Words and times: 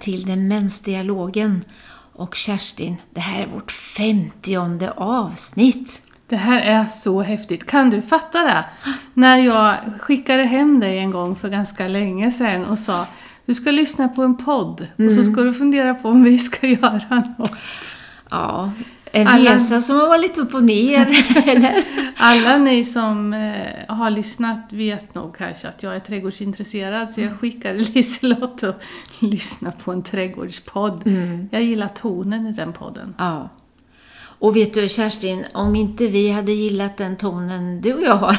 till 0.00 0.26
Demensdialogen. 0.26 1.64
Och 2.12 2.34
Kerstin, 2.34 2.96
det 3.10 3.20
här 3.20 3.42
är 3.42 3.46
vårt 3.46 3.70
femtionde 3.70 4.90
avsnitt. 4.90 6.02
Det 6.26 6.36
här 6.36 6.60
är 6.60 6.86
så 6.86 7.22
häftigt. 7.22 7.66
Kan 7.66 7.90
du 7.90 8.02
fatta 8.02 8.42
det? 8.42 8.64
När 9.14 9.36
jag 9.36 9.76
skickade 9.98 10.42
hem 10.42 10.80
dig 10.80 10.98
en 10.98 11.10
gång 11.10 11.36
för 11.36 11.48
ganska 11.48 11.88
länge 11.88 12.30
sedan 12.30 12.64
och 12.64 12.78
sa 12.78 13.06
du 13.46 13.54
ska 13.54 13.70
lyssna 13.70 14.08
på 14.08 14.22
en 14.22 14.36
podd 14.36 14.86
och 14.96 15.12
så 15.12 15.24
ska 15.24 15.42
du 15.42 15.54
fundera 15.54 15.94
på 15.94 16.08
om 16.08 16.24
vi 16.24 16.38
ska 16.38 16.66
göra 16.66 17.24
något. 17.38 17.52
Ja, 18.30 18.72
en 19.12 19.26
Alla- 19.28 19.54
resa 19.54 19.80
som 19.80 19.96
har 19.96 20.06
varit 20.08 20.38
upp 20.38 20.54
och 20.54 20.62
ner, 20.64 21.08
eller? 21.48 21.84
Alla 22.16 22.58
ni 22.58 22.84
som 22.84 23.32
eh, 23.32 23.94
har 23.96 24.10
lyssnat 24.10 24.72
vet 24.72 25.14
nog 25.14 25.36
kanske 25.36 25.68
att 25.68 25.82
jag 25.82 25.96
är 25.96 26.00
trädgårdsintresserad 26.00 27.10
så 27.10 27.20
jag 27.20 27.38
skickade 27.40 27.78
Liselott 27.94 28.62
att 28.62 28.82
lyssna 29.20 29.72
på 29.72 29.92
en 29.92 30.02
trädgårdspodd. 30.02 31.02
Jag 31.50 31.62
gillar 31.62 31.88
tonen 31.88 32.46
i 32.46 32.52
den 32.52 32.72
podden. 32.72 33.14
Ja. 33.18 33.48
Och 34.42 34.56
vet 34.56 34.74
du 34.74 34.88
Kerstin, 34.88 35.44
om 35.52 35.76
inte 35.76 36.06
vi 36.06 36.30
hade 36.30 36.52
gillat 36.52 36.96
den 36.96 37.16
tonen 37.16 37.80
du 37.80 37.94
och 37.94 38.02
jag 38.02 38.16
har 38.16 38.36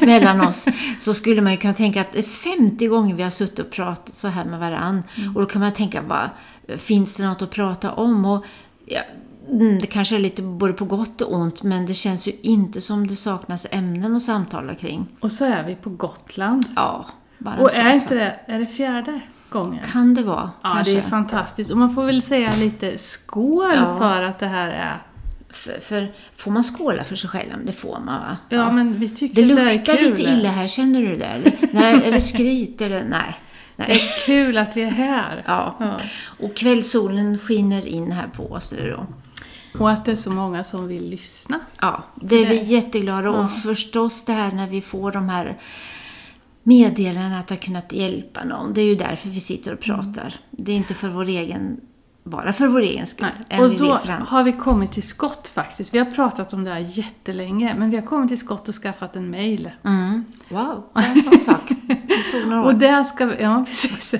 mellan 0.06 0.40
oss 0.40 0.68
så 0.98 1.14
skulle 1.14 1.42
man 1.42 1.52
ju 1.52 1.58
kunna 1.58 1.74
tänka 1.74 2.00
att 2.00 2.12
det 2.12 2.18
är 2.18 2.22
50 2.58 2.86
gånger 2.86 3.14
vi 3.14 3.22
har 3.22 3.30
suttit 3.30 3.58
och 3.58 3.70
pratat 3.70 4.14
så 4.14 4.28
här 4.28 4.44
med 4.44 4.58
varann. 4.60 5.02
Och 5.34 5.40
då 5.40 5.46
kan 5.46 5.60
man 5.60 5.72
tänka 5.72 6.02
bara, 6.02 6.30
finns 6.78 7.16
det 7.16 7.26
något 7.26 7.42
att 7.42 7.50
prata 7.50 7.92
om? 7.92 8.24
Och, 8.24 8.44
ja, 8.86 9.00
mm, 9.50 9.78
det 9.78 9.86
kanske 9.86 10.14
är 10.14 10.18
lite 10.20 10.42
både 10.42 10.72
på 10.72 10.84
gott 10.84 11.20
och 11.20 11.34
ont 11.34 11.62
men 11.62 11.86
det 11.86 11.94
känns 11.94 12.28
ju 12.28 12.32
inte 12.42 12.80
som 12.80 13.06
det 13.06 13.16
saknas 13.16 13.66
ämnen 13.70 14.16
att 14.16 14.22
samtala 14.22 14.74
kring. 14.74 15.06
Och 15.20 15.32
så 15.32 15.44
är 15.44 15.62
vi 15.66 15.74
på 15.74 15.90
Gotland. 15.90 16.64
Ja, 16.76 17.06
bara 17.38 17.56
Och 17.60 17.76
är 17.78 17.92
inte 17.94 18.14
det, 18.14 18.40
är 18.46 18.58
det 18.58 18.66
fjärde 18.66 19.20
gången? 19.50 19.84
Kan 19.92 20.14
det 20.14 20.22
vara, 20.22 20.50
Ja, 20.62 20.70
kanske. 20.70 20.92
det 20.94 20.98
är 20.98 21.02
fantastiskt. 21.02 21.70
Och 21.70 21.78
man 21.78 21.94
får 21.94 22.04
väl 22.04 22.22
säga 22.22 22.52
lite 22.56 22.98
skål 22.98 23.72
Ja. 23.76 23.98
för 23.98 24.22
att 24.22 24.38
det 24.38 24.46
här 24.46 24.68
är... 24.70 25.02
För, 25.50 25.80
för 25.80 26.12
får 26.34 26.50
man 26.50 26.62
skåla 26.62 27.04
för 27.04 27.16
sig 27.16 27.30
själv? 27.30 27.50
Det 27.64 27.72
får 27.72 27.98
man 28.04 28.20
va? 28.20 28.36
Ja, 28.48 28.72
men 28.72 28.98
vi 29.00 29.08
tycker 29.08 29.42
Det 29.46 29.52
att 29.52 29.56
det 29.56 29.62
är 29.62 29.74
luktar 29.74 29.96
kul. 29.96 30.10
lite 30.10 30.22
illa 30.22 30.48
här, 30.48 30.68
känner 30.68 31.02
du 31.02 31.16
det? 31.16 31.24
Eller, 31.26 31.52
nej, 31.72 32.00
eller 32.04 32.18
skryt 32.18 32.80
eller 32.80 33.04
nej. 33.04 33.36
Det 33.76 33.84
nej. 33.88 33.96
är 34.00 34.26
kul 34.26 34.58
att 34.58 34.76
vi 34.76 34.82
är 34.82 34.90
här. 34.90 35.42
Ja. 35.46 35.76
Ja. 35.80 35.96
Och 36.46 36.56
kvällssolen 36.56 37.38
skiner 37.38 37.86
in 37.86 38.12
här 38.12 38.26
på 38.36 38.52
oss. 38.52 38.70
det 38.70 38.90
Då. 38.90 39.06
Och 39.78 39.90
att 39.90 40.04
det 40.04 40.12
är 40.12 40.16
så 40.16 40.30
många 40.30 40.64
som 40.64 40.88
vill 40.88 41.08
lyssna. 41.08 41.60
Ja, 41.80 42.02
det 42.14 42.36
är 42.36 42.48
vi 42.48 42.64
jätteglada 42.64 43.30
och 43.30 43.50
förstås 43.50 44.24
det 44.24 44.32
här 44.32 44.52
när 44.52 44.66
vi 44.66 44.80
får 44.80 45.12
de 45.12 45.28
här 45.28 45.58
meddelandena 46.62 47.38
att 47.38 47.50
ha 47.50 47.56
kunnat 47.56 47.92
hjälpa 47.92 48.44
någon. 48.44 48.72
Det 48.74 48.80
är 48.80 48.84
ju 48.84 48.94
därför 48.94 49.28
vi 49.28 49.40
sitter 49.40 49.72
och 49.72 49.80
pratar. 49.80 50.34
Det 50.50 50.72
är 50.72 50.76
inte 50.76 50.94
för 50.94 51.08
vår 51.08 51.28
egen, 51.28 51.80
bara 52.24 52.52
för 52.52 52.66
vår 52.66 52.80
egen 52.80 53.06
skull. 53.06 53.26
Och 53.60 53.70
så 53.70 53.98
har 54.26 54.42
vi 54.42 54.52
kommit 54.52 54.92
till 54.92 55.02
skott 55.02 55.48
faktiskt. 55.48 55.94
Vi 55.94 55.98
har 55.98 56.06
pratat 56.06 56.52
om 56.52 56.64
det 56.64 56.70
här 56.70 56.86
jättelänge, 56.92 57.74
men 57.78 57.90
vi 57.90 57.96
har 57.96 58.06
kommit 58.06 58.28
till 58.28 58.38
skott 58.38 58.68
och 58.68 58.74
skaffat 58.74 59.16
en 59.16 59.30
mail. 59.30 59.70
Mm. 59.84 60.24
Wow, 60.48 60.84
det 60.94 61.00
är 61.00 61.10
en 61.10 61.22
sån 61.22 61.40
sak. 61.40 61.72
Det 61.86 62.30
tog 62.32 62.48
några 62.48 62.62
år. 62.62 62.66
Och 62.66 62.74
där 62.74 63.04
ska 63.04 63.26
vi, 63.26 63.42
ja 63.42 63.64
precis. 63.68 64.14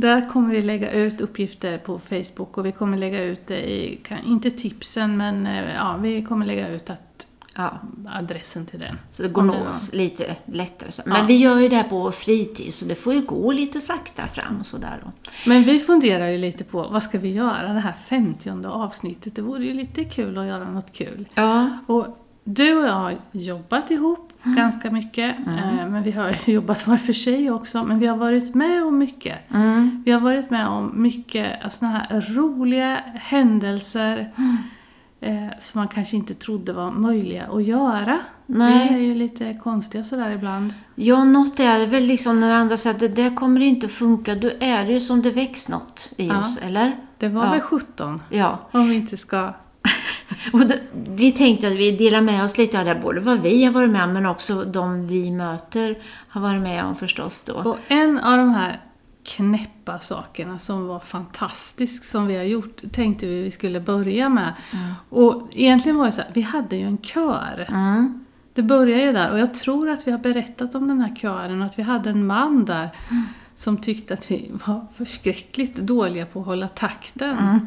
Där 0.00 0.28
kommer 0.28 0.50
vi 0.54 0.62
lägga 0.62 0.90
ut 0.90 1.20
uppgifter 1.20 1.78
på 1.78 1.98
Facebook 1.98 2.58
och 2.58 2.66
vi 2.66 2.72
kommer 2.72 2.96
lägga 2.96 3.22
ut 3.22 3.46
det 3.46 3.70
i, 3.70 4.00
inte 4.26 4.50
tipsen, 4.50 5.16
men 5.16 5.46
eh, 5.46 5.74
ja, 5.74 5.96
vi 6.00 6.22
kommer 6.24 6.46
lägga 6.46 6.68
ut 6.68 6.90
att, 6.90 7.26
Ja. 7.54 7.78
adressen 8.12 8.66
till 8.66 8.78
den. 8.80 8.98
Så 9.10 9.22
det 9.22 9.28
går 9.28 9.68
oss 9.68 9.92
lite 9.92 10.36
lättare. 10.44 10.90
Men 11.06 11.16
Ja. 11.16 11.24
vi 11.28 11.36
gör 11.36 11.58
ju 11.58 11.68
det 11.68 11.76
här 11.76 11.82
på 11.88 12.12
fritid 12.12 12.72
så 12.72 12.84
det 12.84 12.94
får 12.94 13.14
ju 13.14 13.20
gå 13.20 13.52
lite 13.52 13.80
sakta 13.80 14.26
fram 14.26 14.60
och 14.60 14.66
sådär 14.66 15.00
då. 15.04 15.12
Men 15.46 15.62
vi 15.62 15.78
funderar 15.78 16.28
ju 16.28 16.38
lite 16.38 16.64
på, 16.64 16.82
vad 16.82 17.02
ska 17.02 17.18
vi 17.18 17.32
göra 17.32 17.72
det 17.72 17.80
här 17.80 17.94
50 18.08 18.66
avsnittet? 18.66 19.36
Det 19.36 19.42
vore 19.42 19.64
ju 19.64 19.74
lite 19.74 20.04
kul 20.04 20.38
att 20.38 20.46
göra 20.46 20.70
något 20.70 20.92
kul. 20.92 21.28
Ja. 21.34 21.70
Och 21.86 22.19
du 22.44 22.78
och 22.78 22.84
jag 22.86 22.92
har 22.92 23.14
jobbat 23.32 23.90
ihop 23.90 24.26
Mm. 24.44 24.56
ganska 24.56 24.90
mycket, 24.90 25.36
eh, 25.38 25.88
men 25.88 26.02
vi 26.02 26.10
har 26.12 26.36
jobbat 26.50 26.86
var 26.86 26.96
för 26.96 27.12
sig 27.12 27.50
också, 27.50 27.84
men 27.84 27.98
vi 27.98 28.06
har 28.06 28.16
varit 28.16 28.54
med 28.54 28.82
om 28.84 28.98
mycket. 28.98 29.38
Mm. 29.54 30.02
Vi 30.06 30.12
har 30.12 30.20
varit 30.20 30.50
med 30.50 30.68
om 30.68 31.02
mycket 31.02 31.72
sådana 31.72 31.98
här 31.98 32.20
roliga 32.34 32.96
händelser 33.14 34.32
Mm. 34.36 34.56
eh, 35.20 35.58
som 35.58 35.78
man 35.78 35.88
kanske 35.88 36.16
inte 36.16 36.34
trodde 36.34 36.72
var 36.72 36.90
möjliga 36.90 37.44
att 37.46 37.64
göra. 37.64 38.18
Nej. 38.46 38.88
Vi 38.90 38.94
är 38.94 38.98
ju 38.98 39.14
lite 39.14 39.54
konstiga 39.54 40.04
sådär 40.04 40.30
ibland. 40.30 40.74
Ja, 40.94 41.24
något 41.24 41.60
är 41.60 41.78
det 41.78 41.86
väl 41.86 42.04
liksom 42.04 42.40
när 42.40 42.52
andra 42.52 42.76
säger 42.76 42.94
att 42.94 43.00
det 43.00 43.08
där 43.08 43.34
kommer 43.36 43.60
inte 43.60 43.86
att 43.86 43.92
funka. 43.92 44.34
Då 44.34 44.50
är 44.60 44.84
det 44.86 44.92
ju 44.92 45.00
som 45.00 45.22
det 45.22 45.30
väcks 45.30 45.68
något 45.68 46.12
i 46.16 46.26
Ja. 46.26 46.38
oss, 46.40 46.58
eller? 46.62 46.96
Det 47.18 47.28
var 47.28 47.44
Ja. 47.44 47.50
väl 47.50 47.60
17, 47.60 48.22
Ja. 48.30 48.58
om 48.72 48.88
vi 48.88 48.94
inte 48.94 49.16
ska... 49.16 49.50
Och 50.52 50.66
då, 50.66 50.74
vi 50.92 51.32
tänkte 51.32 51.68
att 51.68 51.76
vi 51.76 51.92
delar 51.92 52.20
med 52.20 52.44
oss 52.44 52.58
lite 52.58 52.78
av 52.78 52.84
det, 52.84 52.94
både 52.94 53.20
vad 53.20 53.40
vi 53.40 53.64
har 53.64 53.72
varit 53.72 53.90
med 53.90 54.04
om 54.04 54.12
men 54.12 54.26
också 54.26 54.64
de 54.64 55.06
vi 55.06 55.30
möter 55.30 55.98
har 56.28 56.40
varit 56.40 56.62
med 56.62 56.84
om 56.84 56.94
förstås 56.96 57.42
då. 57.42 57.54
Och 57.54 57.78
en 57.88 58.18
av 58.18 58.38
de 58.38 58.50
här 58.50 58.80
knäppa 59.24 59.98
sakerna 59.98 60.58
som 60.58 60.86
var 60.86 61.00
fantastisk 61.00 62.04
som 62.04 62.26
vi 62.26 62.36
har 62.36 62.44
gjort 62.44 62.82
tänkte 62.92 63.26
vi 63.26 63.42
vi 63.42 63.50
skulle 63.50 63.80
börja 63.80 64.28
med. 64.28 64.52
Och 65.08 65.48
egentligen 65.52 65.98
var 65.98 66.06
det 66.06 66.12
så 66.12 66.20
här, 66.20 66.30
vi 66.34 66.40
hade 66.40 66.76
ju 66.76 66.86
en 66.86 66.98
kör. 66.98 67.66
Mm. 67.68 68.24
Det 68.54 68.62
började 68.62 69.02
ju 69.02 69.12
där 69.12 69.32
och 69.32 69.38
jag 69.38 69.54
tror 69.54 69.90
att 69.90 70.06
vi 70.06 70.10
har 70.10 70.18
berättat 70.18 70.74
om 70.74 70.88
den 70.88 71.00
här 71.00 71.16
kören 71.16 71.60
och 71.60 71.66
att 71.66 71.78
vi 71.78 71.82
hade 71.82 72.10
en 72.10 72.26
man 72.26 72.64
där 72.64 72.90
som 73.54 73.76
tyckte 73.76 74.14
att 74.14 74.30
vi 74.30 74.50
var 74.66 74.86
förskräckligt 74.94 75.76
dåliga 75.76 76.26
på 76.26 76.40
att 76.40 76.46
hålla 76.46 76.68
takten. 76.68 77.66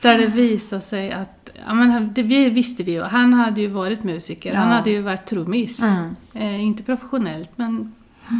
Där 0.00 0.18
det 0.18 0.26
visade 0.26 0.82
sig 0.82 1.12
att, 1.12 1.41
ja 1.66 1.74
men 1.74 1.90
han- 1.90 2.12
det 2.14 2.22
vi 2.22 2.48
visste 2.48 2.82
vi 2.82 2.92
ju, 2.92 3.02
han 3.02 3.34
hade 3.34 3.60
ju 3.60 3.68
varit 3.68 4.04
musiker, 4.04 4.54
han 4.54 4.68
Ja. 4.68 4.74
hade 4.74 4.90
ju 4.90 5.02
varit 5.02 5.26
trummis. 5.26 5.82
Mm. 5.82 6.16
Eh, 6.34 6.62
inte 6.64 6.82
professionellt 6.82 7.50
men 7.56 7.94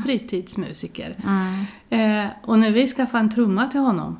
fritidsmusiker. 0.04 1.16
Mm. 1.24 2.24
Eh, 2.24 2.30
och 2.42 2.58
när 2.58 2.70
vi 2.70 2.86
skaffade 2.86 3.18
en 3.24 3.30
trumma 3.30 3.66
till 3.66 3.80
honom 3.80 4.18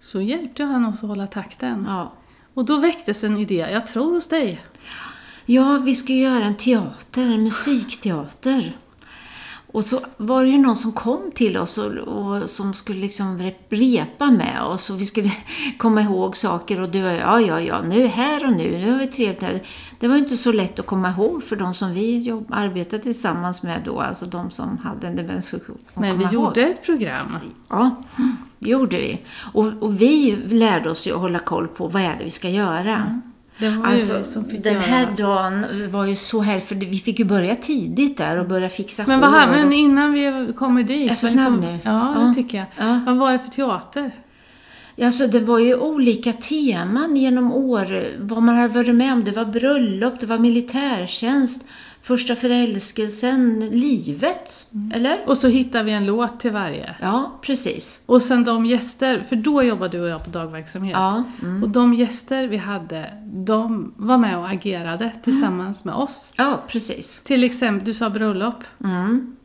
så 0.00 0.20
hjälpte 0.20 0.64
han 0.64 0.84
oss 0.84 1.02
att 1.02 1.08
hålla 1.08 1.26
takten. 1.26 1.84
Ja. 1.88 2.12
Och 2.54 2.64
då 2.64 2.76
väcktes 2.78 3.24
en 3.24 3.36
idé, 3.38 3.54
jag 3.72 3.86
tror 3.86 4.12
hos 4.14 4.28
dig. 4.28 4.60
ja, 5.46 5.78
vi 5.84 5.94
ska 5.94 6.12
göra 6.12 6.44
en 6.44 6.56
teater, 6.56 7.22
en 7.26 7.42
musikteater. 7.44 8.76
Och 9.76 9.84
så 9.84 10.00
var 10.16 10.44
det 10.44 10.50
ju 10.50 10.58
någon 10.58 10.76
som 10.76 10.92
kom 10.92 11.30
till 11.34 11.56
oss 11.56 11.78
och, 11.78 11.92
och 11.92 12.50
som 12.50 12.74
skulle 12.74 13.00
liksom 13.00 13.38
rep- 13.38 13.54
repa 13.68 14.30
med 14.30 14.62
oss 14.62 14.90
och 14.90 15.00
vi 15.00 15.04
skulle 15.04 15.30
komma 15.78 16.00
ihåg 16.00 16.36
saker 16.36 16.80
och 16.80 16.88
du 16.88 17.04
och 17.04 17.12
ja, 17.12 17.40
ja, 17.40 17.60
ja, 17.60 17.82
nu 17.82 18.06
här 18.06 18.46
och 18.46 18.52
nu, 18.52 18.78
nu 18.78 18.92
har 18.92 18.98
vi 18.98 19.06
trevligt 19.06 19.42
här. 19.42 19.62
Det 20.00 20.08
var 20.08 20.14
ju 20.14 20.22
inte 20.22 20.36
så 20.36 20.52
lätt 20.52 20.78
att 20.78 20.86
komma 20.86 21.10
ihåg 21.10 21.42
för 21.42 21.56
de 21.56 21.74
som 21.74 21.94
vi 21.94 22.18
jobb, 22.18 22.46
arbetade 22.50 23.02
tillsammans 23.02 23.62
med 23.62 23.82
då, 23.84 24.00
alltså 24.00 24.26
de 24.26 24.50
som 24.50 24.78
hade 24.78 25.06
en 25.06 25.16
demenssjukdom. 25.16 25.78
Men 25.94 26.18
vi 26.18 26.24
ihåg. 26.24 26.34
gjorde 26.34 26.62
ett 26.62 26.82
program. 26.82 27.36
Ja, 27.68 28.02
det 28.58 28.68
gjorde 28.68 28.96
vi. 28.96 29.20
Och, 29.52 29.72
och 29.80 30.00
vi 30.00 30.36
lärde 30.36 30.90
oss 30.90 31.06
ju 31.06 31.12
att 31.12 31.20
hålla 31.20 31.38
koll 31.38 31.68
på 31.68 31.88
vad 31.88 32.02
är 32.02 32.16
det 32.18 32.24
vi 32.24 32.30
ska 32.30 32.48
göra. 32.48 33.20
Ju 33.24 33.25
Alltså, 33.84 34.24
den 34.62 34.72
göra. 34.74 34.82
här 34.82 35.06
dagen 35.16 35.66
var 35.90 36.04
ju 36.04 36.14
så 36.14 36.42
här, 36.42 36.60
för 36.60 36.74
vi 36.74 36.98
fick 36.98 37.18
ju 37.18 37.24
börja 37.24 37.54
tidigt 37.54 38.18
där 38.18 38.36
och 38.36 38.46
börja 38.48 38.68
fixa 38.68 39.04
Men, 39.06 39.20
vad 39.20 39.30
här, 39.30 39.48
men 39.50 39.72
innan 39.72 40.12
vi 40.12 40.52
kommer 40.56 40.82
dit. 40.82 41.10
Är 41.10 41.14
för 41.14 41.22
vad 41.26 41.32
snabb 41.32 41.52
liksom- 41.60 41.72
nu. 41.72 41.78
Ja, 41.84 42.14
Ja. 42.16 42.20
det 42.26 42.34
tycker 42.34 42.58
jag. 42.58 42.66
Ja. 42.88 43.00
Vad 43.06 43.16
var 43.16 43.32
det 43.32 43.38
för 43.38 43.48
teater? 43.50 44.10
Alltså 45.02 45.26
det 45.26 45.40
var 45.40 45.58
ju 45.58 45.74
olika 45.74 46.32
teman 46.32 47.16
genom 47.16 47.52
år, 47.52 48.02
vad 48.18 48.42
man 48.42 48.56
hade 48.56 48.74
varit 48.74 48.94
med 48.94 49.12
om. 49.12 49.24
Det 49.24 49.32
var 49.32 49.44
bröllop, 49.44 50.20
det 50.20 50.26
var 50.26 50.38
militärtjänst, 50.38 51.66
första 52.06 52.36
förälskelsen, 52.36 53.60
livet. 53.60 54.66
Eller? 54.94 55.18
Och 55.26 55.36
så 55.36 55.48
hittar 55.48 55.84
vi 55.84 55.92
en 55.92 56.06
låt 56.06 56.40
till 56.40 56.52
varje. 56.52 56.94
Ja, 57.00 57.38
precis. 57.42 58.02
Och 58.06 58.22
sen 58.22 58.44
de 58.44 58.66
gäster, 58.66 59.24
för 59.28 59.36
då 59.36 59.62
jobbade 59.62 59.98
du 59.98 60.02
och 60.02 60.08
jag 60.08 60.24
på 60.24 60.30
dagverksamhet. 60.30 60.96
Ja, 60.98 61.24
mm. 61.42 61.62
Och 61.62 61.68
de 61.68 61.94
gäster 61.94 62.48
vi 62.48 62.56
hade, 62.56 63.12
de 63.24 63.94
var 63.96 64.18
med 64.18 64.38
och 64.38 64.48
agerade 64.48 65.12
tillsammans 65.24 65.84
med 65.84 65.94
oss. 65.94 66.32
Ja, 66.36 66.62
precis. 66.68 67.20
Till 67.24 67.44
exempel, 67.44 67.86
du 67.86 67.94
sa 67.94 68.10
bröllop. 68.10 68.64
Mm. 68.84 69.36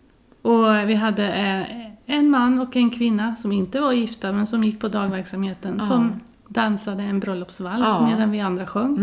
Och 0.42 0.90
vi 0.90 0.94
hade 0.94 1.28
eh, 1.28 2.16
en 2.18 2.30
man 2.30 2.60
och 2.60 2.76
en 2.76 2.90
kvinna 2.90 3.36
som 3.36 3.52
inte 3.52 3.80
var 3.80 3.92
gifta 3.92 4.32
men 4.32 4.48
som 4.48 4.64
gick 4.64 4.80
på 4.80 4.88
dagverksamheten 4.88 5.80
som 5.80 6.20
dansade 6.48 7.04
en 7.04 7.20
bröllopsvals 7.20 8.02
medan 8.02 8.32
vi 8.32 8.40
andra 8.40 8.66
sjöng. 8.66 8.98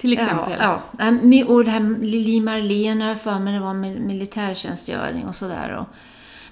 Till 0.00 0.12
exempel. 0.12 0.52
Ja, 0.60 0.82
ja. 0.98 1.04
Mi- 1.10 1.44
Och 1.44 1.64
det 1.64 1.70
här 1.70 1.98
Lili 2.02 2.40
Marlene 2.40 3.16
för 3.16 3.38
mig 3.38 3.52
det 3.54 3.60
var 3.60 3.74
mil- 3.74 4.00
militärtjänstgöring 4.00 5.24
och 5.26 5.34
sådär. 5.34 5.84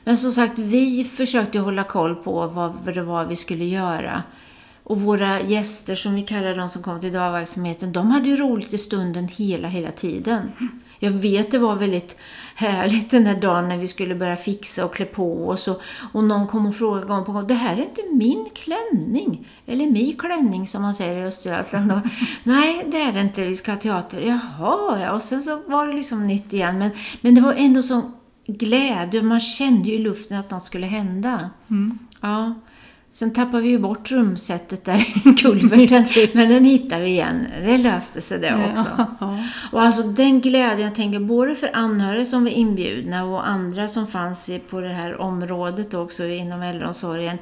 Men 0.04 0.16
som 0.16 0.30
sagt, 0.32 0.58
vi 0.58 1.04
försökte 1.04 1.58
hålla 1.58 1.84
koll 1.84 2.14
på 2.14 2.46
vad 2.46 2.74
vad 2.84 2.94
det 2.94 3.02
var 3.02 3.24
vi 3.24 3.36
skulle 3.36 3.64
göra. 3.64 4.22
Och 4.82 5.00
våra 5.00 5.40
gäster, 5.40 5.94
som 5.94 6.14
vi 6.14 6.22
kallar 6.22 6.54
de 6.56 6.68
som 6.68 6.82
kom 6.82 7.00
till 7.00 7.12
dagverksamheten, 7.12 7.92
de 7.92 8.10
hade 8.10 8.28
ju 8.28 8.36
roligt 8.36 8.74
i 8.74 8.78
stunden 8.78 9.28
hela, 9.28 9.68
hela 9.68 9.90
tiden. 9.90 10.52
Jag 10.98 11.10
vet 11.10 11.50
det 11.50 11.58
var 11.58 11.74
väldigt 11.74 12.20
härligt 12.54 13.10
den 13.10 13.24
där 13.24 13.40
dagen 13.40 13.68
när 13.68 13.78
vi 13.78 13.86
skulle 13.86 14.14
börja 14.14 14.36
fixa 14.36 14.84
och 14.84 14.94
klä 14.94 15.04
på 15.04 15.48
oss 15.48 15.68
och, 15.68 15.82
och 16.12 16.24
någon 16.24 16.46
kom 16.46 16.66
och 16.66 16.76
frågade 16.76 17.06
gång 17.06 17.24
på 17.24 17.32
gång, 17.32 17.46
det 17.46 17.54
här 17.54 17.76
är 17.76 17.80
inte 17.80 18.02
min 18.12 18.46
klänning. 18.54 19.48
Eller 19.66 19.86
min 19.86 20.16
klänning 20.16 20.66
som 20.66 20.82
man 20.82 20.94
säger 20.94 21.18
i 21.18 21.24
Östergötland. 21.24 21.92
Och, 21.92 21.98
Nej, 22.44 22.84
det 22.86 23.00
är 23.00 23.12
det 23.12 23.20
inte, 23.20 23.42
vi 23.42 23.56
ska 23.56 23.72
ha 23.72 23.78
teater. 23.78 24.20
Jaha, 24.20 25.00
ja. 25.00 25.12
Och 25.12 25.22
sen 25.22 25.42
så 25.42 25.62
var 25.66 25.86
det 25.86 25.92
liksom 25.92 26.26
nytt 26.26 26.52
igen. 26.52 26.78
Men, 26.78 26.90
men 27.20 27.34
det 27.34 27.40
var 27.40 27.54
ändå 27.54 27.82
så 27.82 28.02
glädje 28.46 29.22
man 29.22 29.40
kände 29.40 29.88
ju 29.88 29.94
i 29.94 29.98
luften 29.98 30.38
att 30.38 30.50
något 30.50 30.64
skulle 30.64 30.86
hända. 30.86 31.50
Mm. 31.70 31.98
Ja. 32.20 32.54
Sen 33.16 33.32
tappade 33.32 33.62
vi 33.62 33.68
ju 33.68 33.78
bort 33.78 34.10
rumsättet 34.10 34.84
där 34.84 34.96
i 34.96 35.34
kulverten, 35.42 36.06
men 36.34 36.48
den 36.48 36.64
hittade 36.64 37.02
vi 37.02 37.08
igen. 37.08 37.46
Det 37.64 37.78
löste 37.78 38.20
sig 38.20 38.38
det 38.38 38.70
också. 38.70 39.06
Ja. 39.20 39.38
Och 39.72 39.82
alltså 39.82 40.02
den 40.02 40.40
glädjen, 40.40 40.80
jag 40.80 40.94
tänker 40.94 41.20
både 41.20 41.54
för 41.54 41.70
anhöriga 41.72 42.24
som 42.24 42.44
var 42.44 42.50
inbjudna 42.50 43.24
och 43.24 43.48
andra 43.48 43.88
som 43.88 44.06
fanns 44.06 44.50
på 44.70 44.80
det 44.80 44.92
här 44.92 45.20
området 45.20 45.94
också 45.94 46.26
inom 46.26 46.62
äldreomsorgen. 46.62 47.38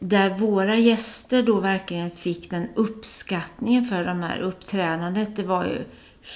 Där 0.00 0.30
våra 0.30 0.76
gäster 0.76 1.42
då 1.42 1.60
verkligen 1.60 2.10
fick 2.10 2.50
den 2.50 2.68
uppskattningen 2.74 3.84
för 3.84 4.04
de 4.04 4.22
här 4.22 4.38
uppträdandet. 4.40 5.36
Det 5.36 5.42
var 5.42 5.64
ju 5.64 5.78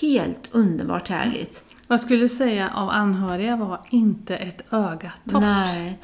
helt 0.00 0.48
underbart 0.52 1.08
härligt. 1.08 1.64
Vad 1.86 2.00
skulle 2.00 2.20
du 2.20 2.28
säga 2.28 2.70
av 2.74 2.90
anhöriga 2.90 3.56
var 3.56 3.80
inte 3.90 4.36
ett 4.36 4.72
öga 4.72 5.12
torrt? 5.24 5.40
Nej. 5.40 5.98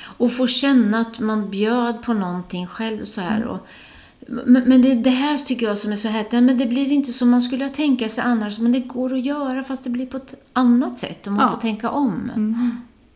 Och 0.00 0.32
få 0.32 0.46
känna 0.46 0.98
att 1.00 1.18
man 1.20 1.50
bjöd 1.50 2.02
på 2.02 2.12
någonting 2.14 2.66
själv 2.66 3.04
så 3.04 3.20
här. 3.20 3.44
Och, 3.44 3.66
men 4.46 4.82
det, 4.82 4.94
det 4.94 5.10
här 5.10 5.36
tycker 5.36 5.66
jag 5.66 5.78
som 5.78 5.92
är 5.92 5.96
så 5.96 6.08
här, 6.08 6.26
nej, 6.32 6.40
men 6.40 6.58
det 6.58 6.66
blir 6.66 6.92
inte 6.92 7.12
som 7.12 7.30
man 7.30 7.42
skulle 7.42 7.68
tänka 7.70 8.08
sig 8.08 8.24
annars, 8.24 8.58
men 8.58 8.72
det 8.72 8.80
går 8.80 9.14
att 9.14 9.24
göra 9.24 9.62
fast 9.62 9.84
det 9.84 9.90
blir 9.90 10.06
på 10.06 10.16
ett 10.16 10.34
annat 10.52 10.98
sätt 10.98 11.26
och 11.26 11.32
man 11.32 11.46
Ja. 11.46 11.52
får 11.54 11.60
tänka 11.60 11.90
om. 11.90 12.30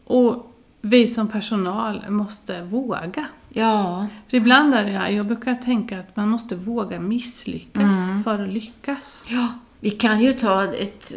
Och 0.04 0.54
vi 0.80 1.08
som 1.08 1.28
personal 1.28 2.04
måste 2.10 2.62
våga. 2.62 3.26
Ja, 3.48 4.06
För 4.28 4.36
ibland 4.36 4.74
är 4.74 4.84
det, 4.84 5.10
jag 5.12 5.26
brukar 5.26 5.54
tänka 5.54 5.98
att 6.00 6.16
man 6.16 6.28
måste 6.28 6.56
våga 6.56 7.00
misslyckas 7.00 7.96
för 8.24 8.42
att 8.42 8.48
lyckas. 8.52 9.24
ja. 9.28 9.48
Vi 9.80 9.90
kan 9.90 10.20
ju 10.20 10.32
ta 10.32 10.64
ett 10.74 11.12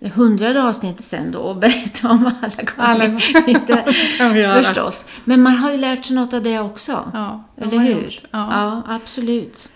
eh, 0.00 0.10
hundrade 0.12 0.62
avsnitt 0.62 1.00
sen 1.00 1.32
då 1.32 1.38
och 1.38 1.56
berätta 1.60 2.10
om 2.10 2.26
alla 2.42 2.52
Alla- 2.76 3.06
gånger. 3.06 3.48
Inte, 3.50 3.94
kan 4.18 4.34
vi 4.34 4.40
göra. 4.40 4.62
förstås. 4.62 5.08
Men 5.24 5.42
man 5.42 5.56
har 5.56 5.72
ju 5.72 5.78
lärt 5.78 6.04
sig 6.04 6.16
något 6.16 6.32
av 6.34 6.42
det 6.42 6.58
också. 6.60 7.10
Ja, 7.14 7.44
det 7.56 7.62
Eller 7.64 7.78
hur? 7.78 8.18
Ja. 8.30 8.48
ja, 8.50 8.82
absolut. 8.94 9.70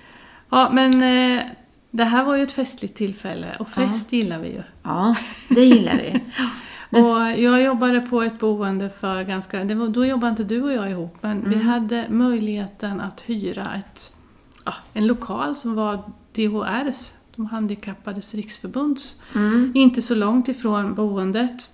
ja, 0.51 0.71
men 0.73 1.03
eh, 1.03 1.43
det 1.91 2.05
här 2.05 2.25
var 2.25 2.37
ju 2.37 2.43
ett 2.43 2.53
festligt 2.53 2.97
tillfälle 2.97 3.57
och 3.59 3.69
fest 3.69 4.13
gillar 4.13 4.39
vi 4.39 4.49
ju. 4.49 4.63
Ja, 4.83 5.15
det 5.49 5.65
gillar 5.65 5.95
vi. 5.97 6.21
Och 6.91 7.41
jag 7.41 7.63
jobbade 7.63 8.01
på 8.01 8.23
ett 8.23 8.39
boende 8.39 8.91
för 8.91 9.23
ganska, 9.23 9.65
det 9.65 9.75
var, 9.75 9.89
då 9.89 10.07
jobbade 10.07 10.31
inte 10.31 10.45
du 10.45 10.63
och 10.63 10.73
jag 10.73 10.91
ihop, 10.91 11.17
men 11.21 11.51
vi 11.51 11.63
hade 11.63 12.05
möjligheten 12.11 13.01
att 13.01 13.21
hyra 13.21 13.69
ett, 13.75 14.13
ja, 14.65 14.73
en 14.93 15.07
lokal 15.07 15.57
som 15.57 15.75
var 15.75 16.03
DHRs, 16.37 17.13
de 17.37 17.47
handikappades 17.47 18.35
riksförbunds, 18.35 19.23
Mm. 19.35 19.73
inte 19.75 20.03
så 20.03 20.15
långt 20.15 20.49
ifrån 20.49 20.95
boendet. 20.95 21.71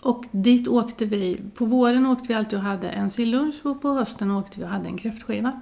Och 0.00 0.24
dit 0.30 0.68
åkte 0.68 1.04
vi, 1.06 1.40
på 1.54 1.64
våren 1.64 2.06
åkte 2.06 2.28
vi 2.28 2.34
alltid 2.34 2.58
och 2.58 2.64
hade 2.64 2.88
en 2.90 3.10
sillunch 3.10 3.60
och 3.66 3.82
på 3.82 3.88
hösten 3.94 4.30
åkte 4.30 4.58
vi 4.60 4.64
och 4.64 4.68
hade 4.70 4.88
en 4.88 4.98
kräftskiva. 4.98 5.60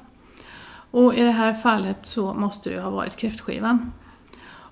Och 0.90 1.14
i 1.14 1.20
det 1.20 1.30
här 1.30 1.54
fallet 1.54 2.06
så 2.06 2.34
måste 2.34 2.70
det 2.70 2.80
ha 2.80 2.90
varit 2.90 3.16
kräftskivan. 3.16 3.92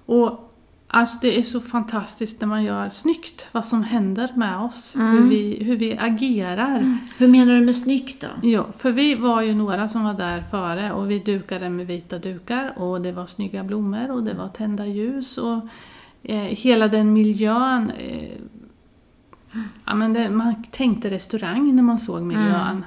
Och 0.07 0.50
alltså 0.93 1.19
det 1.21 1.39
är 1.39 1.43
så 1.43 1.61
fantastiskt 1.61 2.41
när 2.41 2.49
man 2.49 2.65
gör 2.65 2.89
snyggt 2.89 3.49
vad 3.53 3.67
som 3.67 3.83
händer 3.83 4.33
med 4.35 4.59
oss, 4.59 4.97
hur, 4.97 5.29
vi, 5.29 5.65
hur 5.65 5.77
vi 5.77 5.99
agerar. 5.99 6.99
Hur 7.19 7.29
menar 7.29 7.55
du 7.55 7.61
med 7.61 7.77
snyggt 7.77 8.21
då? 8.21 8.49
Ja, 8.49 8.67
för 8.79 8.93
vi 8.93 9.15
var 9.15 9.43
ju 9.43 9.55
några 9.55 9.89
som 9.89 10.05
var 10.05 10.15
där 10.15 10.43
före 10.43 10.93
och 10.93 11.11
vi 11.11 11.19
dukade 11.19 11.71
med 11.71 11.87
vita 11.87 12.19
dukar 12.19 12.79
och 12.79 13.01
det 13.01 13.13
var 13.13 13.27
snygga 13.27 13.65
blommor 13.65 14.11
och 14.11 14.23
det 14.23 14.35
var 14.35 14.49
tända 14.49 14.87
ljus 14.87 15.39
och 15.39 15.69
eh, 16.23 16.37
hela 16.37 16.89
den 16.89 17.13
miljön. 17.13 17.91
Eh, 17.91 18.39
ja, 19.85 19.95
men 19.95 20.13
det, 20.13 20.31
man 20.31 20.65
tänkte 20.71 21.11
restaurang 21.11 21.77
när 21.77 21.83
man 21.83 21.99
såg 21.99 22.23
miljön. 22.23 22.85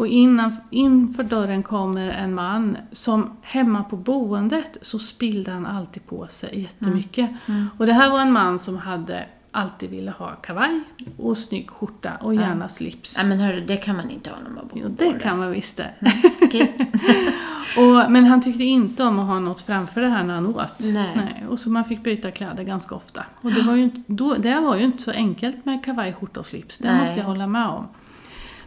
Och 0.00 0.06
innan, 0.06 0.56
inför 0.70 1.22
dörren 1.22 1.62
kommer 1.62 2.08
en 2.08 2.34
man 2.34 2.76
som 2.92 3.30
hemma 3.42 3.84
på 3.84 3.96
boendet 3.96 4.78
så 4.82 4.98
spillde 4.98 5.50
han 5.50 5.66
alltid 5.66 6.06
på 6.06 6.26
sig 6.30 6.60
jättemycket. 6.60 7.30
Och 7.78 7.86
det 7.86 7.92
här 7.92 8.10
var 8.10 8.20
en 8.20 8.32
man 8.32 8.58
som 8.58 8.76
hade 8.76 9.26
alltid 9.50 9.90
ville 9.90 10.10
ha 10.10 10.30
kavaj 10.30 10.80
och 11.16 11.38
snygg 11.38 11.70
skjorta 11.70 12.12
och 12.20 12.34
gärna 12.34 12.68
slips. 12.68 13.16
Ja, 13.18 13.24
men 13.24 13.40
hörru, 13.40 13.60
det 13.60 13.76
kan 13.76 13.96
man 13.96 14.10
inte 14.10 14.30
ha 14.30 14.36
när 14.42 14.50
man 14.50 14.66
bor 14.66 14.78
Jo, 14.82 14.88
det 14.98 15.12
kan 15.12 15.38
man 15.38 15.50
visst 15.50 15.76
det. 15.76 15.94
Okej. 16.42 16.76
och, 17.78 18.12
men 18.12 18.24
han 18.24 18.42
tyckte 18.42 18.64
inte 18.64 19.04
om 19.04 19.18
att 19.18 19.26
ha 19.26 19.38
något 19.38 19.60
framför 19.60 20.00
det 20.00 20.08
här 20.08 20.24
när 20.24 20.34
han 20.34 20.46
åt. 20.46 20.74
Nej. 20.80 21.46
och 21.48 21.58
så 21.58 21.70
man 21.70 21.84
fick 21.84 22.02
byta 22.02 22.30
kläder 22.30 22.64
ganska 22.64 22.94
ofta. 22.94 23.24
Och 23.40 23.52
det 23.52 23.62
var 23.62 23.74
ju 23.74 23.82
inte, 23.82 24.02
då, 24.06 24.34
det 24.34 24.60
var 24.60 24.76
ju 24.76 24.84
inte 24.84 25.02
så 25.02 25.10
enkelt 25.10 25.64
med 25.64 25.84
kavaj, 25.84 26.12
skjorta 26.12 26.40
och 26.40 26.46
slips. 26.46 26.78
Det 26.78 26.90
Nej. 26.90 27.00
måste 27.00 27.18
jag 27.18 27.24
hålla 27.24 27.46
med 27.46 27.66
om. 27.66 27.88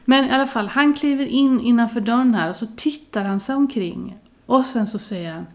Men 0.05 0.25
i 0.25 0.31
alla 0.31 0.47
fall, 0.47 0.67
han 0.67 0.93
kliver 0.93 1.25
in 1.25 1.59
innanför 1.59 2.01
dörren 2.01 2.35
här 2.35 2.49
och 2.49 2.55
så 2.55 2.65
tittar 2.75 3.23
han 3.23 3.39
sig 3.39 3.55
omkring. 3.55 4.17
Och 4.45 4.65
sen 4.65 4.87
så 4.87 4.99
säger 4.99 5.33
han 5.33 5.45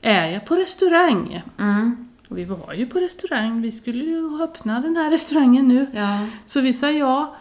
Är 0.00 0.26
jag 0.26 0.46
på 0.46 0.54
restaurang? 0.56 1.42
Mm. 1.58 2.08
Och 2.28 2.38
vi 2.38 2.44
var 2.44 2.72
ju 2.72 2.86
på 2.86 2.98
restaurang, 2.98 3.62
vi 3.62 3.72
skulle 3.72 4.04
ju 4.04 4.42
öppna 4.42 4.80
den 4.80 4.96
här 4.96 5.10
restaurangen 5.10 5.68
nu. 5.68 5.86
Ja. 5.94 6.26
Så 6.46 6.60
vi 6.60 6.72
sa 6.72 6.90
ja. 6.90 7.36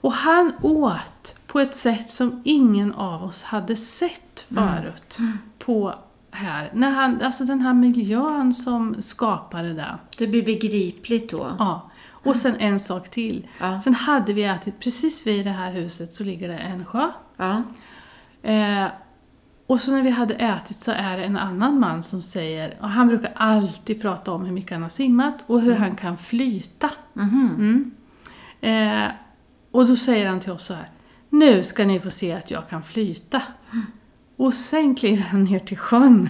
Och 0.00 0.12
han 0.12 0.52
åt 0.62 1.36
på 1.46 1.60
ett 1.60 1.74
sätt 1.74 2.10
som 2.10 2.42
ingen 2.44 2.92
av 2.92 3.24
oss 3.24 3.42
hade 3.42 3.76
sett 3.76 4.46
förut. 4.48 5.18
På 5.58 5.94
här. 6.34 6.70
När 6.74 6.90
han, 6.90 7.22
alltså 7.22 7.44
den 7.44 7.60
här 7.60 7.74
miljön 7.74 8.52
som 8.52 9.02
skapade 9.02 9.72
det. 9.72 9.98
Det 10.18 10.26
blir 10.26 10.44
begripligt 10.44 11.30
då. 11.30 11.52
Ja. 11.58 11.90
Och 12.24 12.36
sen 12.36 12.56
en 12.56 12.80
sak 12.80 13.08
till. 13.08 13.46
Ja. 13.60 13.80
Sen 13.80 13.94
hade 13.94 14.32
vi 14.32 14.44
ätit, 14.44 14.80
precis 14.80 15.26
vid 15.26 15.46
det 15.46 15.50
här 15.50 15.72
huset 15.72 16.12
så 16.12 16.24
ligger 16.24 16.48
det 16.48 16.58
en 16.58 16.84
sjö. 16.84 17.08
Ja. 17.36 17.62
Eh, 18.42 18.86
och 19.66 19.80
så 19.80 19.92
när 19.92 20.02
vi 20.02 20.10
hade 20.10 20.34
ätit 20.34 20.76
så 20.76 20.92
är 20.92 21.16
det 21.16 21.24
en 21.24 21.36
annan 21.36 21.80
man 21.80 22.02
som 22.02 22.22
säger, 22.22 22.76
och 22.80 22.88
han 22.88 23.08
brukar 23.08 23.32
alltid 23.36 24.02
prata 24.02 24.32
om 24.32 24.44
hur 24.44 24.52
mycket 24.52 24.72
han 24.72 24.82
har 24.82 24.88
simmat 24.88 25.34
och 25.46 25.60
hur 25.60 25.74
han 25.74 25.96
kan 25.96 26.16
flyta. 26.16 26.90
Mhm. 27.12 27.50
Mm. 27.58 29.04
Eh, 29.04 29.12
och 29.70 29.86
då 29.86 29.96
säger 29.96 30.28
han 30.28 30.40
till 30.40 30.52
oss 30.52 30.64
så 30.64 30.74
här, 30.74 30.90
nu 31.30 31.62
ska 31.62 31.84
ni 31.84 32.00
få 32.00 32.10
se 32.10 32.32
att 32.32 32.50
jag 32.50 32.68
kan 32.68 32.82
flyta. 32.82 33.42
Och 34.36 34.54
sen 34.54 34.94
kliver 34.94 35.22
han 35.22 35.44
ner 35.44 35.58
till 35.58 35.78
sjön. 35.78 36.28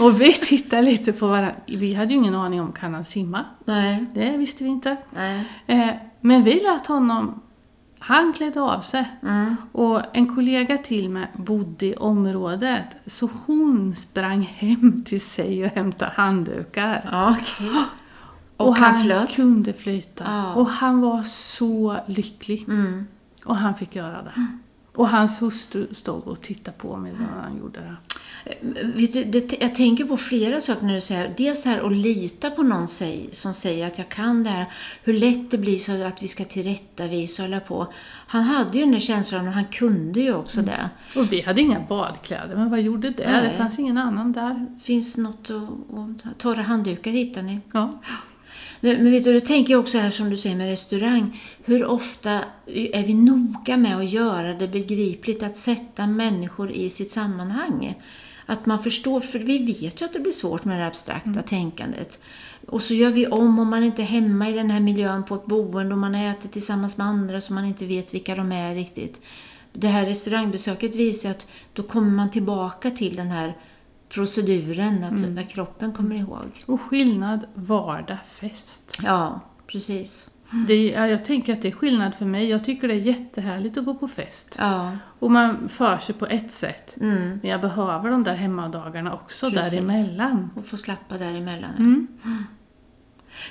Och 0.00 0.20
vi 0.20 0.32
tittar 0.32 0.82
lite 0.82 1.12
på 1.12 1.26
varandra. 1.26 1.54
Vi 1.66 1.94
hade 1.94 2.12
ju 2.12 2.18
ingen 2.18 2.34
aning 2.34 2.60
om, 2.60 2.72
kan 2.72 2.94
han 2.94 3.04
simma? 3.04 3.44
Nej. 3.64 4.06
Det 4.14 4.36
visste 4.36 4.64
vi 4.64 4.70
inte. 4.70 4.96
Nej. 5.10 5.44
Eh, 5.66 5.90
men 6.20 6.42
vi 6.44 6.60
lät 6.60 6.86
honom, 6.86 7.40
han 7.98 8.32
klädde 8.32 8.60
av 8.60 8.80
sig. 8.80 9.10
Mm. 9.22 9.56
Och 9.72 10.02
en 10.12 10.34
kollega 10.34 10.78
till 10.78 11.10
mig 11.10 11.26
bodde 11.34 11.86
i 11.86 11.94
området, 11.94 12.96
så 13.06 13.30
hon 13.46 13.94
sprang 13.96 14.42
hem 14.42 15.04
till 15.04 15.20
sig 15.20 15.64
och 15.64 15.70
hämtade 15.70 16.12
handdukar. 16.14 17.08
Ja, 17.12 17.36
okej. 17.40 17.70
Och, 18.56 18.76
han 18.76 19.02
flöt? 19.02 19.36
kunde 19.36 19.72
flyta. 19.72 20.24
Ja. 20.26 20.54
Och 20.54 20.66
han 20.66 21.00
var 21.00 21.22
så 21.22 21.96
lycklig. 22.06 22.64
Mm. 22.68 23.06
Och 23.44 23.56
han 23.56 23.74
fick 23.74 23.96
göra 23.96 24.22
det. 24.22 24.32
Och 24.96 25.08
hans 25.08 25.42
hustru 25.42 25.94
stod 25.94 26.26
och 26.26 26.40
tittade 26.40 26.76
på 26.78 26.96
medan 26.96 27.28
han 27.42 27.58
gjorde 27.58 27.80
det. 27.80 27.96
Vet 28.82 29.12
du, 29.12 29.24
det, 29.24 29.62
jag 29.62 29.74
tänker 29.74 30.04
på 30.04 30.16
flera 30.16 30.60
saker 30.60 30.86
när 30.86 30.94
du 30.94 31.00
säger 31.00 31.34
Dels 31.36 31.64
här 31.64 31.86
att 31.86 31.92
lita 31.92 32.50
på 32.50 32.62
någon 32.62 32.88
som 33.32 33.54
säger 33.54 33.86
att 33.86 33.98
jag 33.98 34.08
kan 34.08 34.44
det 34.44 34.50
här. 34.50 34.66
Hur 35.02 35.12
lätt 35.12 35.50
det 35.50 35.58
blir 35.58 35.78
så 35.78 36.04
att 36.04 36.22
vi 36.22 36.28
ska 36.28 36.44
tillrättavisa 36.44 37.42
och 37.42 37.48
hålla 37.48 37.60
på. 37.60 37.92
Han 38.26 38.42
hade 38.42 38.78
ju 38.78 38.84
den 38.84 38.92
där 38.92 38.98
känslan 38.98 39.48
och 39.48 39.54
han 39.54 39.64
kunde 39.64 40.20
ju 40.20 40.34
också 40.34 40.62
det. 40.62 40.90
Och 41.16 41.32
vi 41.32 41.40
hade 41.40 41.60
inga 41.60 41.80
badkläder, 41.88 42.56
men 42.56 42.70
vad 42.70 42.80
gjorde 42.80 43.10
det? 43.10 43.30
Nej. 43.30 43.42
Det 43.42 43.56
fanns 43.58 43.78
ingen 43.78 43.98
annan 43.98 44.32
där. 44.32 44.66
Finns 44.82 45.16
något 45.16 45.50
att, 45.50 46.26
att 46.26 46.38
torra 46.38 46.62
handdukar 46.62 47.10
hittar 47.10 47.42
ni. 47.42 47.60
Ja. 47.72 48.00
Men 48.80 49.10
vet 49.10 49.24
du, 49.24 49.32
det 49.32 49.40
tänker 49.40 49.72
jag 49.72 49.80
också 49.80 49.98
här 49.98 50.10
som 50.10 50.30
du 50.30 50.36
säger 50.36 50.56
med 50.56 50.66
restaurang. 50.66 51.40
Hur 51.64 51.84
ofta 51.84 52.40
är 52.66 53.06
vi 53.06 53.14
noga 53.14 53.76
med 53.76 53.96
att 53.96 54.10
göra 54.10 54.54
det 54.54 54.68
begripligt, 54.68 55.42
att 55.42 55.56
sätta 55.56 56.06
människor 56.06 56.70
i 56.70 56.90
sitt 56.90 57.10
sammanhang? 57.10 57.94
Att 58.46 58.66
man 58.66 58.82
förstår, 58.82 59.20
för 59.20 59.38
vi 59.38 59.58
vet 59.58 60.00
ju 60.00 60.04
att 60.04 60.12
det 60.12 60.20
blir 60.20 60.32
svårt 60.32 60.64
med 60.64 60.80
det 60.80 60.86
abstrakta 60.86 61.42
tänkandet. 61.42 62.18
Och 62.66 62.82
så 62.82 62.94
gör 62.94 63.10
vi 63.10 63.26
om 63.26 63.58
om 63.58 63.70
man 63.70 63.84
inte 63.84 64.02
är 64.02 64.06
hemma 64.06 64.48
i 64.48 64.52
den 64.52 64.70
här 64.70 64.80
miljön 64.80 65.24
på 65.24 65.34
ett 65.34 65.46
boende 65.46 65.94
och 65.94 66.00
man 66.00 66.14
äter 66.14 66.48
tillsammans 66.48 66.96
med 66.96 67.06
andra 67.06 67.40
som 67.40 67.54
man 67.54 67.64
inte 67.64 67.86
vet 67.86 68.14
vilka 68.14 68.34
de 68.34 68.52
är 68.52 68.74
riktigt. 68.74 69.20
Det 69.72 69.88
här 69.88 70.06
restaurangbesöket 70.06 70.94
visar 70.94 71.30
att 71.30 71.46
då 71.72 71.82
kommer 71.82 72.10
man 72.10 72.30
tillbaka 72.30 72.90
till 72.90 73.16
den 73.16 73.30
här 73.30 73.56
proceduren, 74.20 75.04
att, 75.04 75.38
att 75.44 75.48
kroppen 75.48 75.92
kommer 75.92 76.16
ihåg. 76.16 76.64
Och 76.66 76.80
skillnad 76.80 77.46
vardag, 77.54 78.18
fest. 78.26 78.98
Ja, 79.04 79.40
precis. 79.66 80.30
Det, 80.66 80.74
är- 80.74 81.00
ja, 81.00 81.08
jag 81.08 81.24
tänker 81.24 81.52
att 81.52 81.62
det 81.62 81.68
är 81.68 81.72
skillnad 81.72 82.14
för 82.14 82.24
mig. 82.24 82.48
Jag 82.48 82.64
tycker 82.64 82.88
det 82.88 82.94
är 82.94 82.98
jättehärligt 82.98 83.76
att 83.78 83.84
gå 83.84 83.94
på 83.94 84.08
fest. 84.08 84.56
Ja, 84.58 84.96
Och 85.18 85.30
man 85.30 85.68
för 85.68 85.98
sig 85.98 86.14
på 86.14 86.26
ett 86.26 86.52
sätt. 86.52 86.96
mm. 87.00 87.38
Men 87.42 87.50
jag 87.50 87.60
behöver 87.60 88.10
de 88.10 88.24
där 88.24 88.34
hemmadagarna 88.34 89.14
också 89.14 89.50
Precis. 89.50 89.72
däremellan. 89.72 90.50
och 90.56 90.66
få 90.66 90.76
slappa 90.76 91.18
däremellan. 91.18 91.70
Mm. 91.78 92.06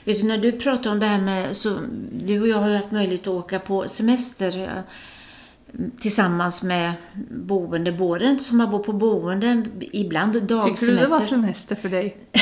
Vet 0.05 0.21
du, 0.21 0.27
när 0.27 0.37
du 0.37 0.51
pratar 0.51 0.91
om 0.91 0.99
det 0.99 1.05
här 1.05 1.21
med, 1.21 1.55
så 1.57 1.77
du 2.25 2.41
och 2.41 2.47
jag 2.47 2.57
har 2.57 2.67
ju 2.69 2.75
haft 2.75 2.91
möjlighet 2.91 3.21
att 3.21 3.27
åka 3.27 3.59
på 3.59 3.87
semester 3.87 4.83
tillsammans 5.99 6.63
med 6.63 6.93
boende, 7.29 7.91
både 7.91 8.39
som 8.39 8.59
har 8.59 8.67
bott 8.67 8.85
på 8.85 8.93
boende, 8.93 9.65
ibland 9.79 10.33
Tyckte 10.33 10.47
du 10.53 10.59
det 10.59 10.67
dagsemester. 10.67 11.07
var 11.07 11.21
semester 11.21 11.75
för 11.75 11.89
dig? 11.89 12.17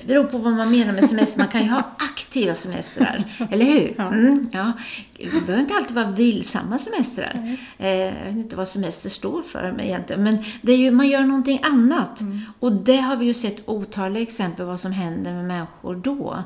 Det 0.00 0.14
beror 0.14 0.24
på 0.24 0.38
vad 0.38 0.52
man 0.52 0.70
menar 0.70 0.92
med 0.92 1.04
semester. 1.04 1.38
Man 1.38 1.48
kan 1.48 1.62
ju 1.62 1.68
ha 1.68 1.96
aktiva 1.98 2.54
semestrar, 2.54 3.24
eller 3.50 3.64
hur? 3.64 4.00
Mm, 4.00 4.48
ja. 4.52 4.72
Det 5.16 5.30
behöver 5.30 5.58
inte 5.58 5.74
alltid 5.74 5.94
vara 5.96 6.10
vilsamma 6.10 6.78
semestrar. 6.78 7.56
Eh, 7.78 7.88
jag 7.88 8.24
vet 8.24 8.36
inte 8.36 8.56
vad 8.56 8.68
semester 8.68 9.10
står 9.10 9.42
för 9.42 9.72
men 9.72 9.80
egentligen. 9.80 10.22
Men 10.24 10.38
det 10.62 10.72
är 10.72 10.76
ju, 10.76 10.90
man 10.90 11.08
gör 11.08 11.22
någonting 11.22 11.60
annat. 11.62 12.20
Och 12.58 12.72
det 12.72 12.96
har 12.96 13.16
vi 13.16 13.24
ju 13.24 13.34
sett 13.34 13.68
otaliga 13.68 14.22
exempel 14.22 14.66
vad 14.66 14.80
som 14.80 14.92
händer 14.92 15.32
med 15.32 15.44
människor 15.44 15.96
då. 15.96 16.42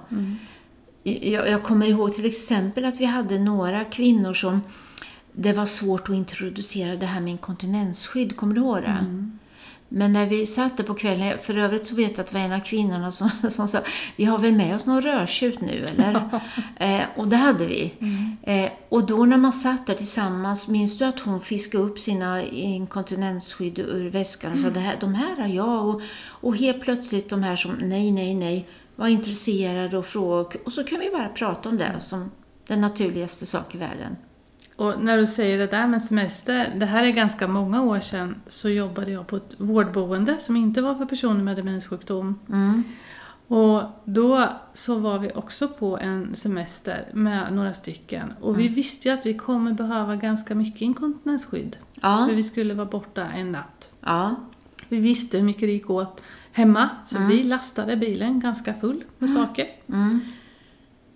Jag, 1.03 1.49
jag 1.49 1.63
kommer 1.63 1.87
ihåg 1.87 2.13
till 2.13 2.27
exempel 2.27 2.85
att 2.85 3.01
vi 3.01 3.05
hade 3.05 3.39
några 3.39 3.85
kvinnor 3.85 4.35
som 4.35 4.61
det 5.33 5.53
var 5.53 5.67
svårt 5.67 6.09
att 6.09 6.17
introducera 6.17 6.97
det 6.97 7.07
här 7.07 7.21
med 7.21 7.31
inkontinensskydd. 7.31 8.37
Kommer 8.37 8.55
du 8.55 8.61
ihåg 8.61 8.83
det? 8.83 9.29
Men 9.95 10.13
när 10.13 10.27
vi 10.27 10.47
satt 10.47 10.77
där 10.77 10.85
på 10.85 10.95
kvällen, 10.95 11.39
för 11.39 11.59
övrigt 11.59 11.87
så 11.87 11.95
vet 11.95 12.11
jag 12.11 12.21
att 12.21 12.27
det 12.27 12.35
var 12.35 12.41
en 12.41 12.53
av 12.53 12.61
kvinnorna 12.61 13.11
som, 13.11 13.31
som 13.51 13.69
sa 13.69 13.81
vi 14.17 14.25
har 14.25 14.39
väl 14.39 14.53
med 14.53 14.75
oss 14.75 14.87
någon 14.87 15.03
rödtjut 15.03 15.61
nu 15.61 15.87
eller? 15.93 16.41
eh, 16.77 17.05
och 17.17 17.29
det 17.29 17.37
hade 17.37 17.67
vi. 17.67 17.95
Eh, 18.43 18.71
och 18.89 19.07
då 19.07 19.25
när 19.25 19.37
man 19.37 19.53
satt 19.53 19.87
där 19.87 19.95
tillsammans, 19.95 20.69
minns 20.69 20.99
du 20.99 21.05
att 21.05 21.21
hon 21.21 21.41
fiskade 21.41 21.85
upp 21.85 21.99
sina 21.99 22.43
inkontinensskydd 22.43 23.79
ur 23.79 24.11
väskan 24.11 24.53
och 24.53 24.59
sa 24.59 24.71
det 24.71 24.81
här, 24.81 24.97
de 25.01 25.15
här 25.15 25.37
har 25.37 25.49
jag. 25.49 25.89
Och, 25.89 26.03
och 26.29 26.57
helt 26.57 26.81
plötsligt 26.81 27.29
de 27.29 27.43
här 27.43 27.57
som 27.57 27.73
nej, 27.73 28.11
nej, 28.11 28.35
nej 28.35 28.69
var 28.97 29.09
intresserade 29.09 29.99
och 29.99 30.07
frågade. 30.07 30.59
Och 30.65 30.73
så 30.73 30.85
kan 30.85 31.01
vi 31.01 31.11
bara 31.11 31.29
prata 31.29 31.69
om 31.69 31.79
det 31.79 32.01
som 32.01 32.31
den 32.67 32.81
naturligaste 32.81 33.47
sak 33.47 33.75
i 33.75 33.79
världen. 33.79 34.17
Och 34.77 35.05
när 35.05 35.19
du 35.19 35.27
säger 35.27 35.59
det 35.59 35.67
där 35.67 35.87
med 35.87 36.03
semester, 36.03 36.75
det 36.77 36.87
här 36.87 37.05
är 37.05 37.11
ganska 37.11 37.49
många 37.49 37.83
år 37.83 38.01
sedan, 38.01 38.35
så 38.49 38.69
jobbade 38.69 39.11
jag 39.11 39.27
på 39.27 39.37
ett 39.37 39.55
vårdboende 39.59 40.39
som 40.39 40.57
inte 40.57 40.83
var 40.83 40.95
för 40.95 41.05
personer 41.07 41.43
med 41.43 41.57
demenssjukdom. 41.57 42.39
Mm. 42.49 42.85
Och 43.47 43.83
då 44.05 44.49
så 44.75 44.99
var 44.99 45.19
vi 45.19 45.31
också 45.35 45.69
på 45.69 45.99
en 45.99 46.35
semester 46.35 47.09
med 47.13 47.53
några 47.53 47.73
stycken. 47.73 48.33
Och 48.41 48.59
vi 48.59 48.69
visste 48.69 49.09
ju 49.09 49.15
att 49.15 49.27
vi 49.27 49.35
kommer 49.35 49.73
behöva 49.73 50.17
ganska 50.17 50.55
mycket 50.55 50.83
inkontinensskydd. 50.83 51.77
Ja, 52.03 52.27
För 52.29 52.37
vi 52.37 52.43
skulle 52.43 52.75
vara 52.75 52.87
borta 52.87 53.27
en 53.29 53.53
natt. 53.53 53.93
ja, 54.01 54.35
Vi 54.89 55.01
visste 55.01 55.37
hur 55.37 55.45
mycket 55.45 55.63
det 55.63 55.73
gick 55.73 55.91
åt 55.91 56.23
hemma, 56.53 56.89
så 57.07 57.19
vi 57.19 57.43
lastade 57.43 57.97
bilen 57.97 58.41
ganska 58.41 58.75
full 58.75 59.05
med 59.19 59.31
saker. 59.31 59.67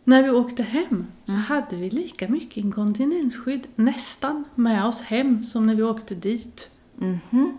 Mm. 0.07 0.23
När 0.23 0.23
vi 0.23 0.31
åkte 0.31 0.63
hem 0.63 1.07
så 1.25 1.33
hade 1.33 1.77
vi 1.77 1.91
lika 1.91 2.29
mycket 2.29 2.57
inkontinensskydd 2.57 3.67
nästan 3.75 4.45
med 4.55 4.85
oss 4.85 5.03
hem 5.03 5.43
som 5.43 5.67
när 5.67 5.75
vi 5.75 5.83
åkte 5.83 6.15
dit. 6.15 6.71
Mhm. 6.97 7.59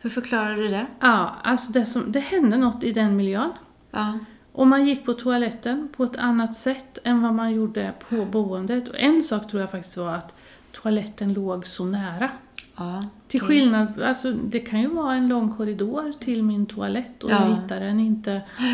Hur 0.00 0.10
förklarar 0.10 0.56
du 0.56 0.68
det? 0.68 0.86
Ja, 1.00 1.34
alltså 1.42 1.72
det, 1.72 1.86
som, 1.86 2.12
det 2.12 2.20
hände 2.20 2.56
något 2.56 2.84
i 2.84 2.92
den 2.92 3.16
miljön. 3.16 3.50
Ja, 3.90 4.18
Och 4.52 4.66
man 4.66 4.86
gick 4.86 5.04
på 5.04 5.12
toaletten 5.12 5.88
på 5.96 6.04
ett 6.04 6.16
annat 6.18 6.54
sätt 6.54 6.98
än 7.04 7.22
vad 7.22 7.34
man 7.34 7.52
gjorde 7.54 7.92
på 8.08 8.24
boendet. 8.24 8.88
Och 8.88 8.98
en 8.98 9.22
sak 9.22 9.50
tror 9.50 9.60
jag 9.60 9.70
faktiskt 9.70 9.96
var 9.96 10.14
att 10.14 10.34
toaletten 10.72 11.32
låg 11.34 11.66
så 11.66 11.84
nära. 11.84 12.30
ja. 12.76 13.04
Till 13.28 13.40
skillnad, 13.40 14.02
alltså 14.02 14.32
det 14.32 14.60
kan 14.60 14.80
ju 14.80 14.86
vara 14.88 15.14
en 15.14 15.28
lång 15.28 15.56
korridor 15.56 16.12
till 16.20 16.42
min 16.42 16.66
toalett 16.66 17.22
och 17.24 17.30
jag 17.30 17.40
Ja. 17.42 17.54
hittar 17.54 17.80
den 17.80 18.00
inte. 18.00 18.42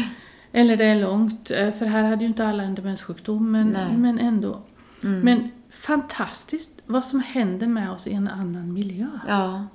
Eller 0.52 0.76
det 0.76 0.84
är 0.84 1.00
långt, 1.00 1.50
eh, 1.50 1.72
för 1.72 1.86
här 1.86 2.02
hade 2.02 2.22
ju 2.22 2.28
inte 2.28 2.46
alla 2.46 2.62
en 2.62 2.74
demenssjukdom, 2.74 3.52
men, 3.52 3.68
Nej. 3.68 3.96
men 3.96 4.18
ändå. 4.18 4.62
Mm. 5.02 5.20
Men 5.20 5.50
fantastiskt 5.70 6.70
vad 6.86 7.04
som 7.04 7.20
händer 7.20 7.66
med 7.66 7.90
oss 7.90 8.06
i 8.06 8.12
en 8.12 8.28
annan 8.28 8.72
miljö. 8.72 9.08
Ja. 9.28 9.66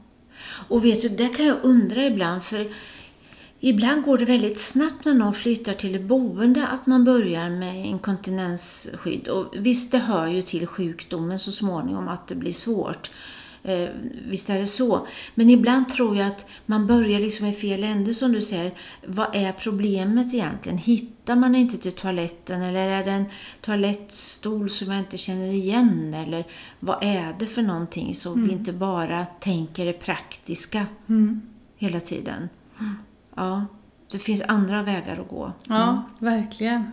Och 0.68 0.86
vet 0.86 1.02
du, 1.02 1.10
det 1.10 1.28
kan 1.28 1.46
jag 1.46 1.58
undra 1.64 2.06
ibland, 2.06 2.44
för 2.44 2.68
ibland 3.60 4.04
går 4.04 4.18
det 4.18 4.26
väldigt 4.26 4.60
snabbt 4.60 5.06
när 5.06 5.14
någon 5.14 5.34
flyttar 5.34 5.74
till 5.74 5.96
ett 5.96 6.02
boende 6.02 6.68
att 6.68 6.86
man 6.86 7.04
börjar 7.04 7.50
med 7.50 7.86
inkontinensskydd. 7.86 9.28
Och 9.28 9.54
visst, 9.58 9.92
det 9.92 9.98
hör 9.98 10.28
ju 10.28 10.42
till 10.42 10.68
sjukdomen 10.68 11.40
så 11.40 11.52
småningom 11.52 12.08
att 12.08 12.28
det 12.28 12.36
blir 12.36 12.52
svårt. 12.52 13.12
Eh, 13.66 13.90
visst 14.28 14.50
är 14.50 14.60
det 14.60 14.68
så. 14.68 15.08
Men 15.36 15.50
ibland 15.50 15.90
tror 15.90 16.18
jag 16.18 16.28
att 16.28 16.46
man 16.66 16.88
börjar 16.88 17.20
liksom 17.20 17.48
i 17.48 17.54
fel 17.54 17.84
ände 17.84 18.14
som 18.14 18.32
du 18.32 18.42
säger. 18.42 18.74
Vad 19.08 19.36
är 19.36 19.52
problemet 19.52 20.34
egentligen? 20.34 20.78
Hittar 20.78 21.36
man 21.36 21.56
inte 21.56 21.78
till 21.78 21.92
toaletten 21.92 22.62
eller 22.62 22.88
är 22.88 23.06
det 23.06 23.12
en 23.12 23.26
toalettstol 23.62 24.70
som 24.70 24.92
jag 24.92 25.00
inte 25.00 25.18
känner 25.18 25.48
igen? 25.48 26.14
Eller 26.14 26.46
vad 26.80 26.98
är 27.04 27.36
det 27.40 27.46
för 27.48 27.62
någonting 27.62 28.16
så 28.16 28.34
vi 28.34 28.52
inte 28.52 28.74
bara 28.74 29.26
tänker 29.40 29.86
det 29.86 29.94
praktiska 29.94 30.86
Mm. 31.10 31.42
hela 31.78 32.00
tiden? 32.00 32.50
Ja, 33.36 33.66
det 34.12 34.20
finns 34.20 34.42
andra 34.42 34.84
vägar 34.84 35.20
att 35.22 35.30
gå. 35.30 35.54
Ja, 35.68 36.04
verkligen. 36.20 36.84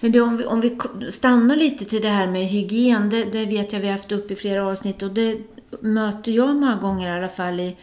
Men 0.00 0.12
du, 0.12 0.20
om 0.20 0.36
vi, 0.36 0.44
om 0.44 0.60
vi 0.60 0.78
stannar 1.10 1.56
lite 1.56 1.84
till 1.84 2.02
det 2.02 2.08
här 2.08 2.26
med 2.26 2.46
hygien, 2.46 3.10
det, 3.10 3.24
det 3.24 3.46
vet 3.46 3.72
jag 3.72 3.80
vi 3.80 3.86
har 3.86 3.92
haft 3.92 4.12
upp 4.12 4.30
i 4.30 4.36
flera 4.36 4.66
avsnitt 4.66 5.02
och 5.02 5.12
det 5.14 5.38
möter 5.80 6.32
jag 6.32 6.56
många 6.56 6.76
gånger 6.76 7.08
i 7.08 7.18
alla 7.18 7.28
fall 7.28 7.60
i, 7.60 7.76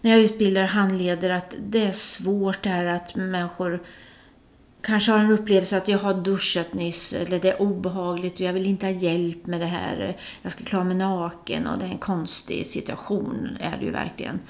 när 0.00 0.10
jag 0.10 0.20
utbildar 0.20 0.64
handledare 0.64 1.36
att 1.36 1.56
det 1.58 1.82
är 1.82 1.92
svårt 1.92 2.62
det 2.62 2.68
här 2.68 2.86
att 2.86 3.14
människor 3.14 3.82
kanske 4.80 5.12
har 5.12 5.18
en 5.18 5.30
upplevelse 5.30 5.76
att 5.76 5.88
jag 5.88 5.98
har 5.98 6.14
duschat 6.14 6.74
nyss 6.74 7.12
eller 7.12 7.38
det 7.38 7.50
är 7.50 7.62
obehagligt 7.62 8.34
och 8.34 8.40
jag 8.40 8.52
vill 8.52 8.66
inte 8.66 8.86
ha 8.86 8.92
hjälp 8.92 9.46
med 9.46 9.60
det 9.60 9.66
här. 9.66 10.16
Jag 10.42 10.52
ska 10.52 10.64
klara 10.64 10.84
mig 10.84 10.96
naken 10.96 11.66
och 11.66 11.78
det 11.78 11.84
är 11.84 11.90
en 11.90 11.98
konstig 11.98 12.66
situation, 12.66 13.56
är 13.60 13.78
det 13.78 13.84
ju 13.84 13.90
verkligen. 13.90 14.40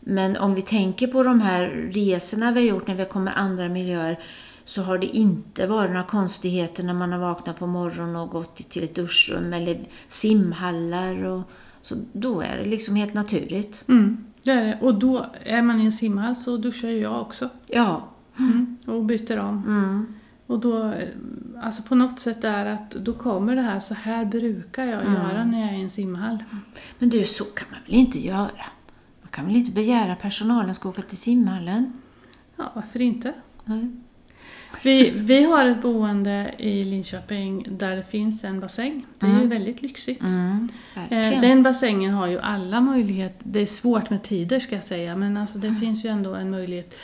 Men 0.00 0.36
om 0.36 0.54
vi 0.54 0.62
tänker 0.62 1.06
på 1.06 1.22
de 1.22 1.40
här 1.40 1.66
resorna 1.92 2.52
vi 2.52 2.60
har 2.60 2.66
gjort 2.66 2.86
när 2.86 2.94
vi 2.94 3.04
kommer 3.04 3.32
andra 3.32 3.68
miljöer 3.68 4.20
så 4.64 4.82
har 4.82 4.98
det 4.98 5.06
inte 5.06 5.66
varit 5.66 5.90
några 5.90 6.04
konstigheter 6.06 6.82
när 6.84 6.94
man 6.94 7.12
har 7.12 7.18
vaknat 7.18 7.58
på 7.58 7.66
morgonen 7.66 8.16
och 8.16 8.30
gått 8.30 8.56
till 8.56 8.84
ett 8.84 8.94
duschrum 8.94 9.52
eller 9.52 9.80
simhallar. 10.08 11.24
Och, 11.24 11.42
så 11.84 11.94
då 12.12 12.40
är 12.40 12.58
det 12.58 12.64
liksom 12.64 12.96
helt 12.96 13.14
naturligt. 13.14 13.84
Mm, 13.88 14.24
det 14.42 14.50
är 14.50 14.64
det. 14.64 14.78
Och 14.80 14.94
då 14.94 15.26
är 15.44 15.62
man 15.62 15.80
i 15.80 15.84
en 15.84 15.92
simhall 15.92 16.36
så 16.36 16.56
duschar 16.56 16.88
ju 16.88 16.98
jag 16.98 17.20
också. 17.20 17.48
Ja. 17.66 18.08
Mm. 18.38 18.76
Och 18.86 19.04
byter 19.04 19.38
om. 19.38 19.62
Mm. 19.66 20.06
Och 20.46 20.58
då, 20.60 20.94
alltså 21.62 21.82
på 21.82 21.94
något 21.94 22.20
sätt 22.20 22.44
är 22.44 22.66
att 22.66 22.90
då 22.90 23.12
kommer 23.12 23.56
det 23.56 23.62
här, 23.62 23.80
så 23.80 23.94
här 23.94 24.24
brukar 24.24 24.84
jag 24.84 25.04
göra 25.04 25.44
när 25.44 25.60
jag 25.60 25.70
är 25.70 25.78
i 25.78 25.82
en 25.82 25.90
simhall. 25.90 26.44
Men 26.98 27.08
du, 27.08 27.24
så 27.24 27.44
kan 27.44 27.68
man 27.70 27.80
väl 27.86 27.94
inte 27.94 28.24
göra? 28.26 28.66
Man 29.22 29.30
kan 29.30 29.46
väl 29.46 29.56
inte 29.56 29.70
begära 29.70 30.16
personalen 30.16 30.74
ska 30.74 30.88
åka 30.88 31.02
till 31.02 31.18
simhallen? 31.18 31.92
Ja, 32.56 32.72
varför 32.74 33.00
inte? 33.02 33.32
Nej. 33.64 33.90
Vi, 34.82 35.10
vi 35.10 35.44
har 35.44 35.64
ett 35.66 35.82
boende 35.82 36.54
i 36.58 36.84
Linköping 36.84 37.66
där 37.70 37.96
det 37.96 38.02
finns 38.02 38.44
en 38.44 38.60
bassäng. 38.60 39.06
Det 39.18 39.26
är 39.26 39.40
ju 39.40 39.46
väldigt 39.46 39.82
lyxigt. 39.82 40.20
Mm, 40.22 40.68
Eh. 41.10 41.40
Den 41.40 41.62
bassängen 41.62 42.14
har 42.14 42.26
ju 42.26 42.40
alla 42.40 42.80
möjligheter. 42.80 43.36
Det 43.44 43.60
är 43.60 43.66
svårt 43.66 44.10
med 44.10 44.22
tider 44.22 44.60
ska 44.60 44.74
jag 44.74 44.84
säga, 44.84 45.16
men 45.16 45.36
alltså 45.36 45.58
det 45.58 45.74
finns 45.74 46.04
ju 46.04 46.08
ändå 46.08 46.34
en 46.34 46.50
möjlighet. 46.50 46.94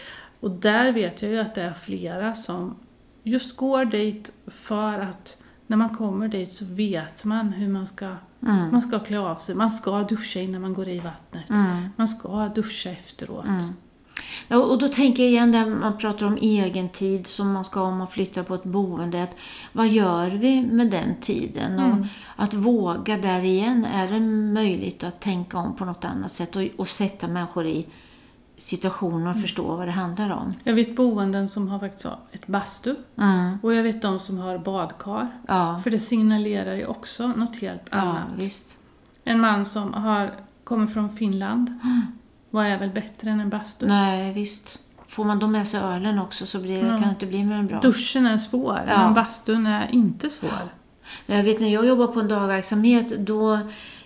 Och 0.40 0.50
där 0.50 0.92
vet 0.92 1.22
jag 1.22 1.30
ju 1.30 1.38
att 1.38 1.54
det 1.54 1.62
är 1.62 1.72
flera 1.72 2.34
som 2.34 2.76
just 3.22 3.56
går 3.56 3.84
dit 3.84 4.32
för 4.46 4.98
att 4.98 5.42
när 5.66 5.76
man 5.76 5.88
kommer 5.96 6.28
dit 6.28 6.52
så 6.52 6.64
vet 6.64 7.24
man 7.24 7.48
hur 7.52 7.68
man 7.68 7.86
ska, 7.86 8.06
Mm. 8.42 8.70
man 8.72 8.82
ska 8.82 8.98
klä 8.98 9.18
av 9.18 9.36
sig. 9.36 9.54
Man 9.54 9.70
ska 9.70 10.02
duscha 10.02 10.40
innan 10.40 10.60
man 10.62 10.74
går 10.74 10.88
i 10.88 10.98
vattnet. 11.00 11.50
Mm. 11.50 11.88
Man 11.96 12.08
ska 12.08 12.48
duscha 12.54 12.90
efteråt. 12.90 13.44
Ja, 13.48 13.60
och 14.48 14.78
då 14.78 14.88
tänker 14.88 15.22
jag 15.22 15.32
igen 15.32 15.52
där 15.52 15.66
man 15.66 15.98
pratar 15.98 16.26
om 16.26 16.36
egen 16.40 16.88
tid 16.88 17.26
som 17.26 17.52
man 17.52 17.64
ska 17.64 17.82
om 17.82 17.96
man 17.98 18.06
flyttar 18.06 18.42
på 18.42 18.54
ett 18.54 18.64
boende. 18.64 19.22
Att 19.22 19.36
vad 19.72 19.88
gör 19.88 20.30
vi 20.30 20.62
med 20.62 20.90
den 20.90 21.14
tiden? 21.20 21.78
Och 21.78 22.06
att 22.36 22.54
våga 22.54 23.16
där 23.16 23.40
igen, 23.42 23.84
är 23.84 24.08
det 24.08 24.20
möjligt 24.52 25.04
att 25.04 25.20
tänka 25.20 25.58
om 25.58 25.76
på 25.76 25.84
något 25.84 26.04
annat 26.04 26.30
sätt 26.32 26.56
och, 26.56 26.62
och 26.76 26.88
sätta 26.88 27.28
människor 27.28 27.66
i 27.66 27.86
situationer 28.56 29.30
och 29.30 29.40
förstå 29.40 29.76
vad 29.76 29.88
det 29.88 29.92
handlar 29.92 30.30
om? 30.30 30.54
Jag 30.64 30.74
vet 30.74 30.96
boenden 30.96 31.48
som 31.48 31.68
har 31.68 31.78
faktiskt 31.78 32.06
ett 32.32 32.46
bastu 32.46 32.94
Mm. 33.16 33.58
och 33.62 33.74
jag 33.74 33.82
vet 33.82 34.02
de 34.02 34.18
som 34.18 34.38
har 34.38 34.58
badkar. 34.58 35.28
Ja, 35.48 35.80
För 35.84 35.90
det 35.90 36.00
signalerar 36.00 36.74
ju 36.74 36.86
också 36.86 37.28
något 37.28 37.56
helt 37.56 37.88
ja 37.90 37.96
annat. 37.98 38.32
visst. 38.36 38.78
En 39.24 39.40
man 39.40 39.64
som 39.66 39.94
har, 39.94 40.34
kommer 40.64 40.86
från 40.86 41.10
Finland 41.16 41.78
vad 42.50 42.66
är 42.66 42.78
väl 42.78 42.90
bättre 42.90 43.30
än 43.30 43.40
en 43.40 43.48
bastu? 43.50 43.86
Nej, 43.86 44.32
visst. 44.32 44.78
Får 45.08 45.24
man 45.24 45.38
då 45.38 45.46
med 45.46 45.68
sig 45.68 45.80
ölen 45.80 46.18
också 46.18 46.46
så 46.46 46.58
blir 46.58 46.82
Ja. 46.84 46.88
kan 46.88 47.02
det 47.02 47.08
inte 47.08 47.26
bli 47.26 47.44
mer 47.44 47.56
än 47.56 47.66
bra. 47.66 47.80
Duschen 47.80 48.26
är 48.26 48.38
svår, 48.38 48.80
Ja. 48.88 49.04
men 49.04 49.14
bastun 49.14 49.66
är 49.66 49.88
inte 49.92 50.30
svår. 50.30 50.68
Jag 51.26 51.42
vet 51.42 51.60
när 51.60 51.68
jag 51.68 51.86
jobbade 51.86 52.12
på 52.12 52.20
en 52.20 52.28
dagverksamhet, 52.28 53.18
då 53.26 53.58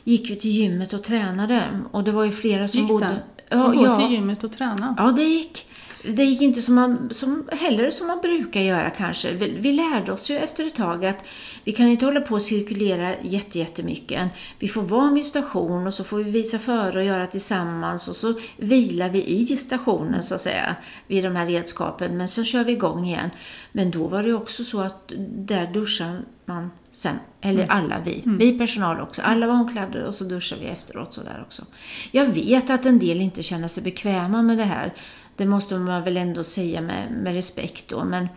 gick 0.04 0.30
vi 0.30 0.36
till 0.36 0.50
gymmet 0.50 0.92
och 0.92 1.02
tränade. 1.02 1.80
Och 1.90 2.04
det 2.04 2.12
var 2.12 2.24
ju 2.24 2.30
flera 2.30 2.68
som 2.68 2.80
Gick 2.80 2.88
bodde... 2.88 3.06
det? 3.06 3.22
Ja, 3.56 3.74
ja. 3.74 3.98
till 4.00 4.10
gymmet 4.10 4.44
och 4.44 4.52
träna. 4.52 4.94
Ja, 4.98 5.12
det 5.12 5.22
gick. 5.24 5.66
Det 6.06 6.24
gick 6.24 6.40
inte 6.40 6.62
som 6.62 6.74
man, 6.74 7.10
som, 7.10 7.48
heller 7.52 7.90
som 7.90 8.06
man 8.06 8.20
brukar 8.20 8.60
göra 8.60 8.90
kanske. 8.90 9.32
Vi, 9.32 9.48
vi 9.48 9.72
lärde 9.72 10.12
oss 10.12 10.30
ju 10.30 10.36
efter 10.36 10.66
ett 10.66 10.74
tag 10.74 11.06
att 11.06 11.24
vi 11.64 11.72
kan 11.72 11.88
inte 11.88 12.04
hålla 12.04 12.20
på 12.20 12.34
och 12.34 12.42
cirkulera 12.42 13.22
jätte, 13.22 13.58
jättemycket. 13.58 14.30
Vi 14.58 14.68
får 14.68 14.82
vara 14.82 15.10
vid 15.10 15.26
station 15.26 15.86
och 15.86 15.94
så 15.94 16.04
får 16.04 16.16
vi 16.16 16.30
visa 16.30 16.58
före 16.58 16.98
och 16.98 17.04
göra 17.04 17.26
tillsammans 17.26 18.08
och 18.08 18.16
så 18.16 18.34
vilar 18.56 19.08
vi 19.08 19.24
i 19.24 19.56
stationen 19.56 20.22
så 20.22 20.34
att 20.34 20.40
säga, 20.40 20.76
vid 21.06 21.24
de 21.24 21.36
här 21.36 21.46
redskapen. 21.46 22.16
Men 22.16 22.28
så 22.28 22.44
kör 22.44 22.64
vi 22.64 22.72
igång 22.72 23.06
igen. 23.06 23.30
Men 23.72 23.90
då 23.90 24.06
var 24.06 24.22
det 24.22 24.34
också 24.34 24.64
så 24.64 24.80
att 24.80 25.12
där 25.28 25.72
duschar 25.72 26.22
man 26.46 26.70
sen, 26.90 27.16
eller 27.40 27.66
alla 27.66 28.00
vi, 28.04 28.22
vi 28.24 28.58
personal 28.58 29.00
också. 29.00 29.22
Alla 29.22 29.46
var 29.46 29.54
omklädda 29.54 30.06
och 30.06 30.14
så 30.14 30.24
duschar 30.24 30.56
vi 30.60 30.66
efteråt 30.66 31.14
sådär 31.14 31.42
också. 31.46 31.62
Jag 32.10 32.26
vet 32.26 32.70
att 32.70 32.86
en 32.86 32.98
del 32.98 33.20
inte 33.20 33.42
känner 33.42 33.68
sig 33.68 33.82
bekväma 33.82 34.42
med 34.42 34.58
det 34.58 34.64
här. 34.64 34.94
Det 35.36 35.46
måste 35.46 35.78
man 35.78 36.04
väl 36.04 36.16
ändå 36.16 36.44
säga 36.44 36.80
med, 36.80 37.12
med 37.12 37.34
respekt 37.34 37.88
då. 37.88 38.04
Men 38.04 38.28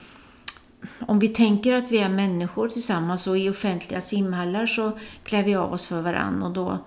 om 1.00 1.20
vi 1.20 1.28
tänker 1.28 1.74
att 1.74 1.92
vi 1.92 1.98
är 1.98 2.10
människor 2.10 2.70
tillsammans 2.70 3.28
och 3.28 3.38
i 3.38 3.50
offentliga 3.50 4.02
simhallar 4.02 4.66
så 4.66 4.98
klär 5.24 5.44
vi 5.44 5.56
av 5.56 5.74
oss 5.74 5.86
för 5.86 6.02
varann 6.02 6.44
och 6.44 6.52
då 6.54 6.86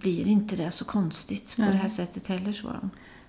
blir 0.00 0.28
inte 0.28 0.56
det 0.56 0.70
så 0.70 0.84
konstigt 0.84 1.56
på 1.56 1.62
Nej. 1.62 1.72
det 1.72 1.76
här 1.76 1.88
sättet 1.88 2.26
heller. 2.26 2.52
Så. 2.52 2.68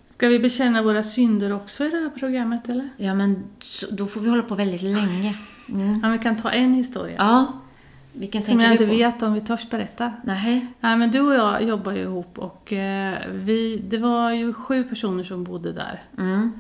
Ska 0.10 0.28
vi 0.28 0.40
bekänna 0.40 0.84
våra 0.84 1.04
synder 1.04 1.52
också 1.52 1.86
i 1.86 1.90
det 1.90 1.98
här 1.98 2.10
programmet 2.10 2.70
eller? 2.70 2.90
Ja, 2.98 3.14
men 3.14 3.44
då 3.92 4.08
får 4.08 4.22
vi 4.22 4.30
hålla 4.30 4.44
på 4.44 4.56
väldigt 4.56 4.82
länge. 4.82 5.36
Mm. 5.70 6.00
Ja, 6.04 6.10
vi 6.10 6.20
kan 6.20 6.38
ta 6.38 6.50
en 6.50 6.74
historia. 6.74 7.16
Ja, 7.18 7.62
vilken 8.14 8.44
som 8.44 8.60
jag 8.60 8.72
inte 8.72 8.86
på? 8.86 8.92
vet 8.92 9.24
om 9.24 9.34
vi 9.34 9.42
törs 9.42 9.70
berätta. 9.70 10.14
Nej. 10.24 10.66
Nej, 10.80 10.98
men 10.98 11.12
du 11.12 11.20
och 11.22 11.34
jag 11.34 11.64
jobbar 11.64 11.92
ju 11.92 12.02
ihop 12.02 12.38
och 12.40 12.74
eh, 12.74 13.18
vi, 13.32 13.78
det 13.90 13.98
var 13.98 14.32
ju 14.32 14.54
sju 14.54 14.84
personer 14.84 15.24
som 15.24 15.44
bodde 15.44 15.74
där. 15.74 16.04
Mm. 16.18 16.52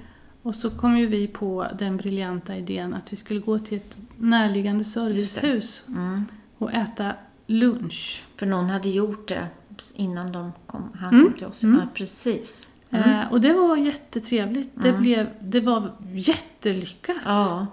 Och 0.41 0.55
så 0.55 0.69
kom 0.69 0.97
ju 0.97 1.07
vi 1.07 1.27
på 1.27 1.67
den 1.79 1.97
briljanta 1.97 2.55
idén 2.55 2.93
att 2.93 3.13
vi 3.13 3.17
skulle 3.17 3.39
gå 3.39 3.59
till 3.59 3.77
ett 3.77 3.97
närliggande 4.17 4.83
servicehus 4.83 5.83
Mm. 5.87 6.25
och 6.57 6.73
äta 6.73 7.13
lunch. 7.47 8.23
För 8.37 8.45
någon 8.45 8.69
hade 8.69 8.89
gjort 8.89 9.27
det 9.27 9.47
innan 9.95 10.31
de 10.31 10.51
kom, 10.67 10.91
han 10.99 11.13
Mm, 11.13 11.25
kom 11.25 11.33
till 11.33 11.47
oss. 11.47 11.63
mm. 11.63 11.79
Ja, 11.79 11.87
precis. 11.93 12.67
Eh, 12.91 13.31
och 13.31 13.41
det 13.41 13.53
var 13.53 13.77
jättetrevligt. 13.77 14.69
Det, 14.73 14.93
blev, 14.93 15.27
det 15.41 15.61
var 15.61 15.91
jättelyckat. 16.13 17.15
Ja. 17.25 17.67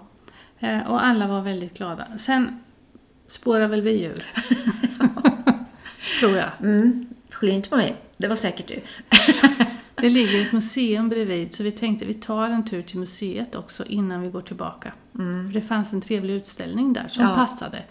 Eh, 0.59 0.87
och 0.91 1.05
alla 1.05 1.27
var 1.27 1.41
väldigt 1.41 1.77
glada. 1.77 2.07
Sen 2.17 2.59
spårar 3.27 3.67
väl 3.67 3.81
vi 3.81 4.03
ur. 4.03 4.23
Tror 6.19 6.37
jag. 6.37 6.49
Mm. 6.59 7.05
Skyll 7.29 7.49
inte 7.49 7.69
på 7.69 7.75
mig. 7.75 7.95
Det 8.17 8.27
var 8.27 8.35
säkert 8.35 8.67
du. 8.67 8.81
Det 10.01 10.09
ligger 10.09 10.41
ett 10.41 10.51
museum 10.51 11.09
bredvid 11.09 11.53
så 11.53 11.63
vi 11.63 11.71
tänkte 11.71 12.05
vi 12.05 12.13
tar 12.13 12.49
en 12.49 12.65
tur 12.65 12.81
till 12.81 12.99
museet 12.99 13.55
också 13.55 13.85
innan 13.85 14.21
vi 14.21 14.29
går 14.29 14.41
tillbaka. 14.41 14.93
För 15.13 15.53
det 15.53 15.61
fanns 15.61 15.93
en 15.93 16.01
trevlig 16.01 16.33
utställning 16.33 16.93
där 16.93 17.07
som 17.07 17.23
Ja. 17.23 17.35
passade. 17.35 17.83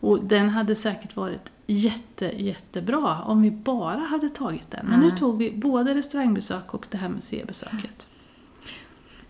Och 0.00 0.24
den 0.24 0.48
hade 0.48 0.74
säkert 0.74 1.16
varit 1.16 1.52
jätte, 1.66 2.24
jättebra 2.42 3.22
om 3.22 3.42
vi 3.42 3.50
bara 3.50 3.98
hade 4.00 4.28
tagit 4.28 4.70
den. 4.70 4.86
Men 4.86 5.00
nu 5.00 5.10
tog 5.10 5.38
vi 5.38 5.50
både 5.50 5.94
restaurangbesök 5.94 6.74
och 6.74 6.86
det 6.90 6.96
här 6.98 7.08
museibesöket. 7.08 8.08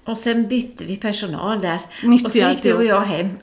Och 0.04 0.18
sen 0.18 0.48
bytte 0.48 0.84
vi 0.84 0.96
personal 0.96 1.60
där. 1.60 1.78
Mitt 2.04 2.24
och 2.24 2.32
så 2.32 2.48
gick 2.48 2.62
du 2.62 2.72
och 2.72 2.84
jag 2.84 3.00
hem. 3.00 3.28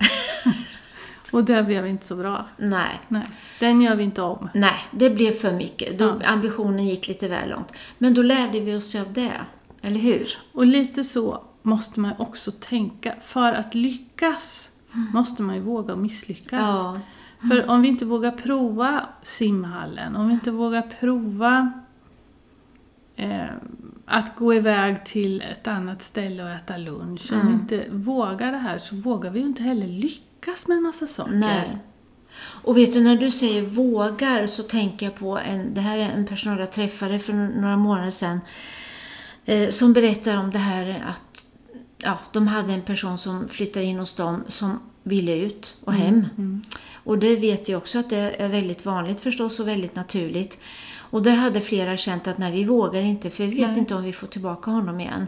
Och 1.32 1.44
det 1.44 1.64
blev 1.64 1.88
inte 1.88 2.06
så 2.06 2.16
bra. 2.16 2.46
Nej. 2.58 3.02
Nej, 3.08 3.28
den 3.60 3.82
gör 3.82 3.96
vi 3.96 4.04
inte 4.04 4.22
om. 4.22 4.50
Nej, 4.54 4.80
det 4.92 5.10
blev 5.10 5.32
för 5.32 5.54
mycket. 5.54 6.00
Då, 6.00 6.06
Ja. 6.22 6.28
Ambitionen 6.28 6.86
gick 6.86 7.08
lite 7.08 7.28
väl 7.28 7.50
långt. 7.50 7.72
Men 7.98 8.14
då 8.14 8.22
lärde 8.22 8.60
vi 8.60 8.76
oss 8.76 8.96
av 8.96 9.14
det. 9.14 9.42
Eller 9.82 10.00
hur? 10.00 10.38
Och 10.54 10.66
lite 10.66 11.04
så 11.04 11.42
måste 11.62 12.00
man 12.00 12.12
också 12.18 12.52
tänka. 12.52 13.14
För 13.22 13.54
att 13.54 13.76
lyckas 13.76 14.72
måste 15.14 15.42
man 15.42 15.56
ju 15.56 15.62
våga 15.62 15.96
misslyckas. 15.96 16.76
Ja. 16.76 17.00
För 17.50 17.70
om 17.70 17.82
vi 17.82 17.88
inte 17.88 18.06
vågar 18.06 18.32
prova 18.32 19.06
simhallen, 19.24 20.16
om 20.16 20.28
vi 20.28 20.34
inte 20.34 20.52
vågar 20.52 20.82
prova 20.82 21.72
eh, 23.16 23.46
att 24.06 24.36
gå 24.36 24.54
iväg 24.54 25.06
till 25.06 25.42
ett 25.42 25.68
annat 25.68 26.04
ställe 26.04 26.44
och 26.44 26.50
äta 26.50 26.78
lunch. 26.78 27.34
Om 27.34 27.48
vi 27.48 27.54
inte 27.54 27.86
vågar 27.90 28.52
det 28.52 28.58
här 28.58 28.78
så 28.78 28.96
vågar 28.96 29.32
vi 29.32 29.40
ju 29.40 29.46
inte 29.46 29.64
heller 29.64 29.88
lyckas 29.88 30.27
med 30.68 30.78
en 30.78 30.84
massa 30.84 31.08
saker. 31.08 31.32
Nej. 31.32 31.78
Och 32.38 32.78
vet 32.78 32.94
du, 32.94 33.02
när 33.02 33.16
du 33.16 33.32
säger 33.32 33.62
vågar 33.62 34.48
så 34.48 34.64
tänker 34.64 35.06
jag 35.06 35.16
på 35.16 35.38
en, 35.38 35.74
det 35.74 35.82
här 35.82 35.98
är 35.98 36.10
en 36.12 36.26
personal 36.26 36.60
jag 36.60 36.72
träffade 36.72 37.20
för 37.20 37.34
några 37.34 37.78
månader 37.78 38.10
sedan, 38.10 38.40
eh, 39.46 39.70
som 39.70 39.94
berättar 39.94 40.38
om 40.38 40.52
det 40.52 40.60
här 40.60 41.04
att 41.08 41.48
ja, 41.98 42.20
de 42.32 42.48
hade 42.48 42.74
en 42.74 42.82
person 42.82 43.18
som 43.18 43.48
flyttade 43.48 43.86
in 43.86 44.00
hos 44.00 44.14
dem 44.14 44.44
som 44.48 44.80
ville 45.04 45.36
ut 45.36 45.76
och 45.84 45.94
hem. 45.94 46.28
Och 47.04 47.20
det 47.20 47.36
vet 47.36 47.70
jag 47.70 47.78
också 47.78 48.00
att 48.00 48.10
det 48.10 48.18
är 48.18 48.50
väldigt 48.50 48.86
vanligt 48.86 49.20
förstås 49.20 49.60
och 49.60 49.68
väldigt 49.68 49.96
naturligt. 49.96 50.60
Och 51.10 51.24
där 51.24 51.36
hade 51.36 51.62
flera 51.62 51.98
känt 51.98 52.28
att 52.28 52.38
nej, 52.38 52.52
vi 52.52 52.64
vågar 52.64 53.02
inte 53.02 53.30
för 53.30 53.44
vi 53.44 53.56
vet 53.56 53.70
Nej. 53.70 53.80
inte 53.80 53.96
om 53.96 54.04
vi 54.04 54.14
får 54.14 54.28
tillbaka 54.28 54.72
honom 54.72 55.00
igen. 55.00 55.28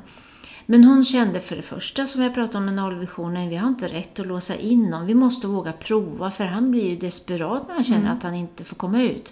Men 0.72 0.84
hon 0.84 1.04
kände 1.06 1.40
för 1.40 1.56
det 1.56 1.62
första, 1.62 2.08
som 2.08 2.22
jag 2.22 2.34
pratade 2.34 2.58
om 2.58 2.66
med 2.66 2.74
nollvisionen, 2.74 3.50
vi 3.50 3.56
har 3.56 3.68
inte 3.68 3.88
rätt 3.88 4.20
att 4.20 4.28
låsa 4.28 4.56
in 4.56 4.84
honom. 4.84 5.08
Vi 5.08 5.14
måste 5.14 5.48
våga 5.48 5.72
prova, 5.74 6.32
för 6.32 6.46
han 6.46 6.72
blir 6.72 6.90
ju 6.90 6.96
desperat 6.96 7.68
när 7.68 7.76
han 7.76 7.84
känner 7.84 8.12
att 8.12 8.24
han 8.24 8.36
inte 8.36 8.64
får 8.64 8.76
komma 8.76 9.02
ut. 9.02 9.32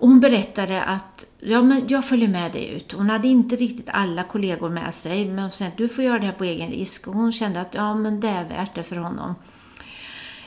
Och 0.00 0.08
hon 0.08 0.20
berättade 0.20 0.82
att 0.82 1.26
ja, 1.38 1.62
men 1.62 1.82
jag 1.88 2.04
följer 2.04 2.28
med 2.28 2.52
dig 2.52 2.68
ut. 2.68 2.92
Hon 2.92 3.10
hade 3.10 3.28
inte 3.28 3.56
riktigt 3.56 3.88
alla 3.92 4.22
kollegor 4.22 4.70
med 4.70 4.94
sig, 4.94 5.24
men 5.26 5.38
hon 5.38 5.50
sa 5.50 5.64
att 5.64 5.76
du 5.76 5.88
får 5.88 6.04
göra 6.04 6.18
det 6.18 6.26
här 6.26 6.32
på 6.32 6.44
egen 6.44 6.70
risk. 6.70 7.08
Och 7.08 7.14
hon 7.14 7.32
kände 7.32 7.60
att 7.60 7.74
ja, 7.74 7.94
men 7.94 8.20
det 8.20 8.28
är 8.28 8.44
värt 8.48 8.74
det 8.74 8.82
för 8.82 8.96
honom. 8.96 9.34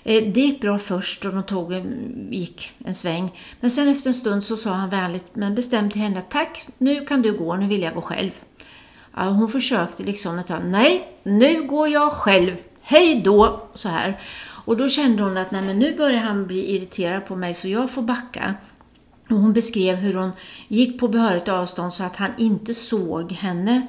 Eh, 0.04 0.24
Det 0.34 0.42
gick 0.42 0.62
bra 0.62 0.80
först 0.80 1.26
och 1.26 1.34
de 1.34 1.44
tog, 1.44 1.74
gick 2.32 2.74
en 2.86 2.94
sväng. 2.94 3.32
Men 3.60 3.70
sen 3.72 3.88
efter 3.88 4.10
en 4.10 4.14
stund 4.14 4.44
så 4.44 4.58
sa 4.58 4.72
han 4.74 4.90
vänligt 4.90 5.36
men 5.36 5.56
bestämt 5.56 5.94
till 5.94 6.02
henne 6.02 6.20
att 6.20 6.32
tack, 6.32 6.68
nu 6.78 7.06
kan 7.06 7.22
du 7.22 7.38
gå, 7.38 7.56
nu 7.56 7.68
vill 7.68 7.82
jag 7.82 7.94
gå 7.94 8.02
själv. 8.02 8.32
Hon 9.14 9.50
försökte 9.50 10.04
liksom 10.04 10.40
ett 10.40 10.48
tag, 10.48 10.62
nej, 10.66 11.08
nu 11.24 11.64
går 11.64 11.88
jag 11.88 12.12
själv, 12.12 12.56
hej 12.82 13.22
då, 13.26 13.70
så 13.74 13.90
här. 13.90 14.20
Och 14.66 14.78
då 14.78 14.90
kände 14.90 15.24
hon 15.24 15.38
att 15.38 15.52
nej, 15.52 15.62
men 15.62 15.80
nu 15.80 15.96
börjar 15.96 16.20
han 16.20 16.48
bli 16.48 16.76
irriterad 16.76 17.26
på 17.26 17.36
mig 17.36 17.54
så 17.54 17.68
jag 17.68 17.92
får 17.92 18.02
backa. 18.02 18.56
Och 19.30 19.38
hon 19.38 19.54
beskrev 19.54 19.96
hur 19.96 20.14
hon 20.14 20.32
gick 20.68 21.00
på 21.00 21.08
behörigt 21.08 21.50
avstånd 21.50 21.94
så 21.94 22.04
att 22.04 22.16
han 22.16 22.32
inte 22.38 22.74
såg 22.74 23.32
henne. 23.32 23.88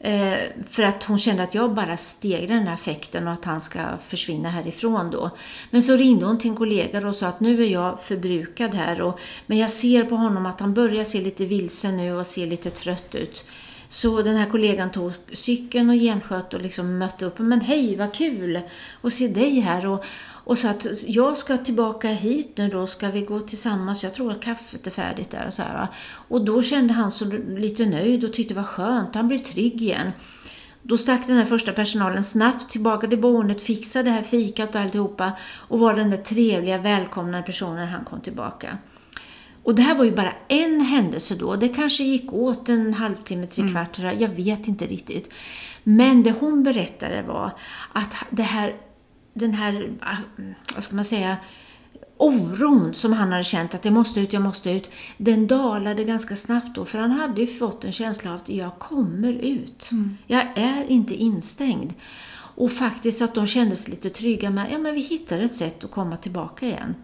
Eh, 0.00 0.38
för 0.68 0.82
att 0.82 1.04
hon 1.04 1.18
kände 1.18 1.42
att 1.42 1.54
jag 1.54 1.74
bara 1.74 1.96
steg 1.96 2.48
den 2.48 2.66
här 2.66 2.74
affekten 2.74 3.26
och 3.26 3.32
att 3.32 3.44
han 3.44 3.60
ska 3.60 3.80
försvinna 4.06 4.50
härifrån 4.50 5.10
då. 5.10 5.30
Men 5.70 5.82
så 5.82 5.96
ringde 5.96 6.26
hon 6.26 6.38
till 6.38 6.50
en 6.50 6.56
kollega 6.56 7.08
och 7.08 7.16
sa 7.16 7.26
att 7.26 7.40
nu 7.40 7.62
är 7.62 7.68
jag 7.68 8.00
förbrukad 8.02 8.74
här. 8.74 9.00
Och, 9.00 9.20
men 9.46 9.58
jag 9.58 9.70
ser 9.70 10.04
på 10.04 10.16
honom 10.16 10.46
att 10.46 10.60
han 10.60 10.74
börjar 10.74 11.04
se 11.04 11.20
lite 11.20 11.44
vilsen 11.44 11.96
nu 11.96 12.12
och 12.12 12.26
ser 12.26 12.46
lite 12.46 12.70
trött 12.70 13.14
ut. 13.14 13.46
Så 13.88 14.22
den 14.22 14.36
här 14.36 14.50
kollegan 14.50 14.90
tog 14.90 15.12
cykeln 15.32 15.90
och 15.90 15.96
gensköt 15.96 16.54
och 16.54 16.60
liksom 16.60 16.98
mötte 16.98 17.26
upp. 17.26 17.38
Men 17.38 17.60
hej, 17.60 17.96
vad 17.96 18.14
kul 18.14 18.60
att 19.02 19.12
se 19.12 19.28
dig 19.28 19.60
här. 19.60 19.86
Och, 19.86 20.04
och 20.44 20.58
sa 20.58 20.70
att 20.70 20.86
jag 21.06 21.36
ska 21.36 21.58
tillbaka 21.58 22.08
hit 22.08 22.52
nu 22.56 22.68
då, 22.68 22.86
ska 22.86 23.10
vi 23.10 23.22
gå 23.22 23.40
tillsammans? 23.40 24.04
Jag 24.04 24.14
tror 24.14 24.32
att 24.32 24.42
kaffet 24.42 24.86
är 24.86 24.90
färdigt 24.90 25.30
där 25.30 25.46
och 25.46 25.54
så 25.54 25.62
här. 25.62 25.74
Va? 25.74 25.88
Och 26.28 26.44
då 26.44 26.62
kände 26.62 26.94
han 26.94 27.12
sig 27.12 27.28
lite 27.56 27.86
nöjd 27.86 28.24
och 28.24 28.32
tyckte 28.32 28.54
det 28.54 28.60
var 28.60 28.66
skönt. 28.66 29.14
Han 29.14 29.28
blev 29.28 29.38
trygg 29.38 29.82
igen. 29.82 30.12
Då 30.82 30.96
stack 30.96 31.26
den 31.26 31.36
här 31.36 31.44
första 31.44 31.72
personalen 31.72 32.24
snabbt 32.24 32.70
tillbaka 32.70 33.06
till 33.06 33.20
boendet, 33.20 33.62
fixade 33.62 34.04
det 34.04 34.10
här 34.10 34.22
fikat 34.22 34.74
och 34.74 34.80
alltihopa 34.80 35.32
och 35.68 35.78
var 35.78 35.94
den 35.94 36.10
där 36.10 36.16
trevliga, 36.16 36.78
välkomnande 36.78 37.46
personen 37.46 37.76
när 37.76 37.86
han 37.86 38.04
kom 38.04 38.20
tillbaka. 38.20 38.78
Och 39.68 39.74
det 39.74 39.82
här 39.82 39.94
var 39.94 40.04
ju 40.04 40.12
bara 40.12 40.32
en 40.48 40.80
händelse 40.80 41.34
då. 41.34 41.56
Det 41.56 41.68
kanske 41.68 42.04
gick 42.04 42.32
åt 42.32 42.68
en 42.68 42.94
halvtimme, 42.94 43.46
tre 43.46 43.68
kvart, 43.68 43.98
jag 43.98 44.28
vet 44.28 44.68
inte 44.68 44.86
riktigt. 44.86 45.32
Men 45.82 46.22
det 46.22 46.34
hon 46.40 46.62
berättade 46.62 47.22
var 47.22 47.52
att 47.92 48.14
det 48.30 48.42
här, 48.42 48.76
den 49.34 49.54
här, 49.54 49.90
vad 50.74 50.84
ska 50.84 50.96
man 50.96 51.04
säga, 51.04 51.36
oron 52.16 52.94
som 52.94 53.12
han 53.12 53.32
hade 53.32 53.44
känt 53.44 53.74
att 53.74 53.84
jag 53.84 53.94
måste 53.94 54.20
ut, 54.20 54.32
jag 54.32 54.42
måste 54.42 54.70
ut, 54.70 54.90
den 55.16 55.46
dalade 55.46 56.04
ganska 56.04 56.36
snabbt 56.36 56.74
då. 56.74 56.84
För 56.84 56.98
han 56.98 57.10
hade 57.10 57.40
ju 57.40 57.46
fått 57.46 57.84
en 57.84 57.92
känsla 57.92 58.30
av 58.30 58.36
att 58.36 58.48
jag 58.48 58.78
kommer 58.78 59.32
ut. 59.32 59.90
Jag 60.26 60.58
är 60.58 60.84
inte 60.84 61.14
instängd. 61.14 61.94
Och 62.54 62.72
faktiskt 62.72 63.22
att 63.22 63.34
de 63.34 63.46
kände 63.46 63.76
sig 63.76 63.90
lite 63.90 64.10
trygga 64.10 64.50
med, 64.50 64.66
ja 64.72 64.78
men 64.78 64.94
vi 64.94 65.00
hittar 65.00 65.40
ett 65.40 65.54
sätt 65.54 65.84
att 65.84 65.90
komma 65.90 66.16
tillbaka 66.16 66.66
igen. 66.66 66.94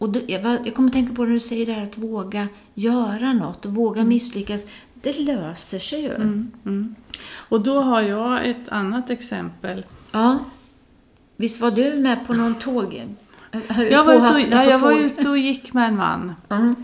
Och 0.00 0.10
då, 0.10 0.20
jag, 0.26 0.74
kommer 0.74 0.88
att 0.88 0.92
tänka 0.92 1.14
på 1.14 1.24
när 1.24 1.32
du 1.32 1.40
säger 1.40 1.66
det 1.66 1.72
här 1.72 1.82
att 1.82 1.98
våga 1.98 2.48
göra 2.74 3.32
något 3.32 3.66
och 3.66 3.74
våga 3.74 4.04
misslyckas. 4.04 4.66
det 4.94 5.18
löser 5.18 5.78
sig 5.78 6.00
ju. 6.00 6.14
Mm, 6.14 6.50
mm. 6.64 6.94
Och 7.32 7.60
då 7.60 7.80
har 7.80 8.02
jag 8.02 8.48
ett 8.48 8.68
annat 8.68 9.10
exempel. 9.10 9.84
Ja. 10.12 10.38
Visst 11.36 11.60
var 11.60 11.70
du 11.70 11.94
med 11.94 12.26
på 12.26 12.34
någon 12.34 12.54
tåg? 12.54 13.06
Jag 13.90 14.04
var, 14.04 14.14
ute 14.14 14.34
och, 14.34 14.40
ja, 14.40 14.64
jag 14.64 14.78
var 14.78 14.92
ute 14.92 15.28
och 15.28 15.38
gick 15.38 15.72
med 15.72 15.88
en 15.88 15.96
man. 15.96 16.34
Mm. 16.48 16.74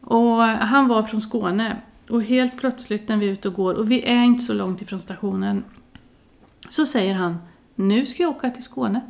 Och 0.00 0.42
han 0.42 0.88
var 0.88 1.02
från 1.02 1.20
Skåne. 1.20 1.76
Och 2.08 2.22
helt 2.22 2.56
plötsligt 2.56 3.08
när 3.08 3.16
vi 3.16 3.28
är 3.28 3.32
ute 3.32 3.48
och 3.48 3.54
går, 3.54 3.74
och 3.74 3.90
vi 3.90 4.02
är 4.04 4.22
inte 4.22 4.44
så 4.44 4.52
långt 4.52 4.82
ifrån 4.82 4.98
stationen, 4.98 5.64
så 6.68 6.86
säger 6.86 7.14
han 7.14 7.38
Nu 7.74 8.06
ska 8.06 8.22
jag 8.22 8.30
åka 8.30 8.50
till 8.50 8.62
Skåne. 8.62 9.00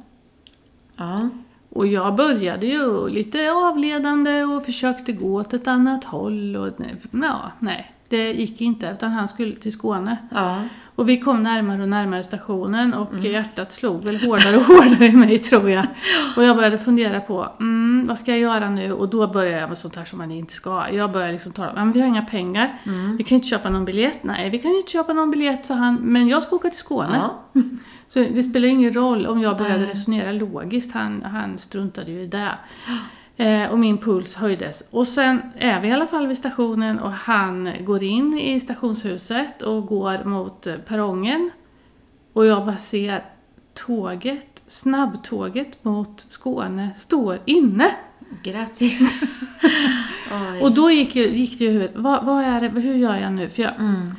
Ja. 0.97 1.29
Och 1.71 1.87
jag 1.87 2.15
började 2.15 2.67
ju 2.67 3.09
lite 3.09 3.53
avledande 3.53 4.45
och 4.45 4.65
försökte 4.65 5.13
gå 5.13 5.35
åt 5.35 5.55
ett 5.55 5.69
annat 5.69 6.05
håll. 6.05 6.57
Och, 6.57 6.73
ja, 7.11 7.53
nej, 7.59 7.93
det 8.09 8.33
gick 8.33 8.61
inte 8.61 8.91
utan 8.93 9.11
han 9.11 9.29
skulle 9.29 9.57
till 9.57 9.73
Skåne. 9.73 10.17
Ja. 10.35 10.63
Och 10.99 11.09
vi 11.09 11.21
kom 11.21 11.43
närmare 11.43 11.83
och 11.83 11.89
närmare 11.89 12.25
stationen 12.25 12.95
och 12.95 13.19
hjärtat 13.19 13.73
slog 13.73 14.05
väl 14.05 14.21
hårdare 14.21 14.57
och 14.57 14.63
hårdare 14.67 15.07
i 15.07 15.13
mig 15.13 15.39
tror 15.39 15.71
jag. 15.71 15.87
Och 16.37 16.45
jag 16.45 16.57
började 16.57 16.79
fundera 16.79 17.21
på, 17.21 17.53
mm, 17.61 18.07
vad 18.07 18.19
ska 18.19 18.31
jag 18.31 18.41
göra 18.41 18.71
nu? 18.71 18.93
Och 18.93 19.09
då 19.09 19.27
började 19.27 19.61
jag 19.61 19.69
med 19.69 19.79
sånt 19.79 19.97
här 19.97 20.05
som 20.05 20.19
man 20.19 20.31
inte 20.31 20.55
ska. 20.55 20.91
Jag 20.91 21.13
började 21.13 21.33
liksom 21.33 21.53
tala, 21.53 21.73
men 21.75 21.93
vi 21.93 22.01
har 22.01 22.07
inga 22.07 22.23
pengar, 22.23 22.79
vi 23.19 23.25
kan 23.25 23.35
inte 23.35 23.49
köpa 23.49 23.71
någon 23.71 23.85
biljett. 23.85 24.25
Nej, 24.25 24.51
vi 24.51 24.59
kan 24.59 24.71
inte 24.71 24.93
köpa 24.93 25.13
någon 25.13 25.31
biljett, 25.31 25.67
sa 25.67 25.75
han, 25.75 25.95
men 25.95 26.29
jag 26.29 26.43
ska 26.43 26.57
åka 26.57 26.69
till 26.69 26.79
Skåne. 26.79 27.31
Ja. 27.53 27.61
Så 28.09 28.18
det 28.18 28.42
spelar 28.42 28.68
ingen 28.68 28.92
roll 28.92 29.27
om 29.27 29.40
jag 29.40 29.57
började 29.59 29.87
resonera 29.87 30.33
logiskt, 30.33 30.94
han, 30.94 31.23
han 31.23 31.59
struntade 31.59 32.11
ju 32.11 32.23
i 32.23 32.27
det. 32.27 32.51
Eh, 33.40 33.71
och 33.71 33.79
min 33.79 33.99
puls 33.99 34.37
höjdes. 34.37 34.88
Och 34.90 35.09
sen 35.09 35.42
är 35.59 35.81
vi 35.81 35.88
i 35.88 35.92
alla 35.92 36.07
fall 36.07 36.27
vid 36.27 36.38
stationen 36.38 36.99
och 36.99 37.12
han 37.12 37.73
går 37.81 38.03
in 38.03 38.38
i 38.38 38.61
stationshuset 38.61 39.62
och 39.62 39.87
går 39.87 40.25
mot 40.25 40.66
eh, 40.66 40.75
perrongen. 40.75 41.51
Och 42.33 42.47
jag 42.47 42.66
bara 42.66 42.77
ser 42.77 43.25
tåget, 43.75 44.62
snabbtåget 44.66 45.85
mot 45.85 46.27
Skåne, 46.29 46.90
står 46.97 47.38
inne. 47.44 47.90
Grattis. 48.42 49.21
Och 50.62 50.73
då 50.73 50.90
gick, 50.90 51.16
gick 51.16 51.59
det 51.59 51.64
ju 51.64 51.88
vad, 51.94 52.25
vad 52.25 52.44
är 52.44 52.61
det, 52.61 52.68
hur 52.68 52.94
gör 52.94 53.16
jag 53.16 53.33
nu? 53.33 53.49
För 53.49 53.62
jag, 53.62 53.73
Mm. 53.79 54.14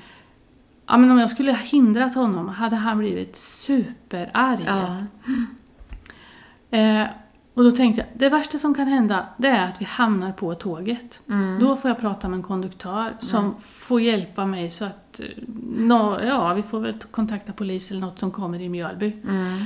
Ja, 0.89 0.97
men 0.97 1.12
om 1.12 1.17
jag 1.17 1.32
skulle 1.32 1.52
ha 1.52 1.58
hindrat 1.58 2.15
honom 2.15 2.49
hade 2.49 2.75
han 2.75 2.97
blivit 2.97 3.36
superarg. 3.36 4.63
Ja. 4.67 4.97
Eh, 6.78 7.08
och 7.54 7.63
då 7.63 7.71
tänkte 7.71 8.02
jag, 8.02 8.19
det 8.19 8.30
värsta 8.30 8.60
som 8.60 8.73
kan 8.73 8.88
hända 8.88 9.25
det 9.38 9.47
är 9.47 9.67
att 9.67 9.82
vi 9.82 9.86
hamnar 9.86 10.32
på 10.32 10.56
tåget. 10.56 11.21
Mm. 11.30 11.60
Då 11.60 11.75
får 11.75 11.89
jag 11.89 11.99
prata 11.99 12.30
med 12.30 12.38
en 12.38 12.43
konduktör 12.43 13.13
som 13.19 13.56
får 13.62 14.02
hjälpa 14.02 14.45
mig 14.45 14.69
så 14.69 14.86
att, 14.86 15.19
eh, 15.19 15.25
nå, 15.78 16.19
ja 16.28 16.54
vi 16.54 16.63
får 16.63 16.80
väl 16.80 16.93
kontakta 17.12 17.54
polis 17.54 17.91
eller 17.91 18.02
något 18.02 18.19
som 18.19 18.32
kommer 18.32 18.62
i 18.62 18.69
Mjölby. 18.69 19.15
Mm. 19.28 19.65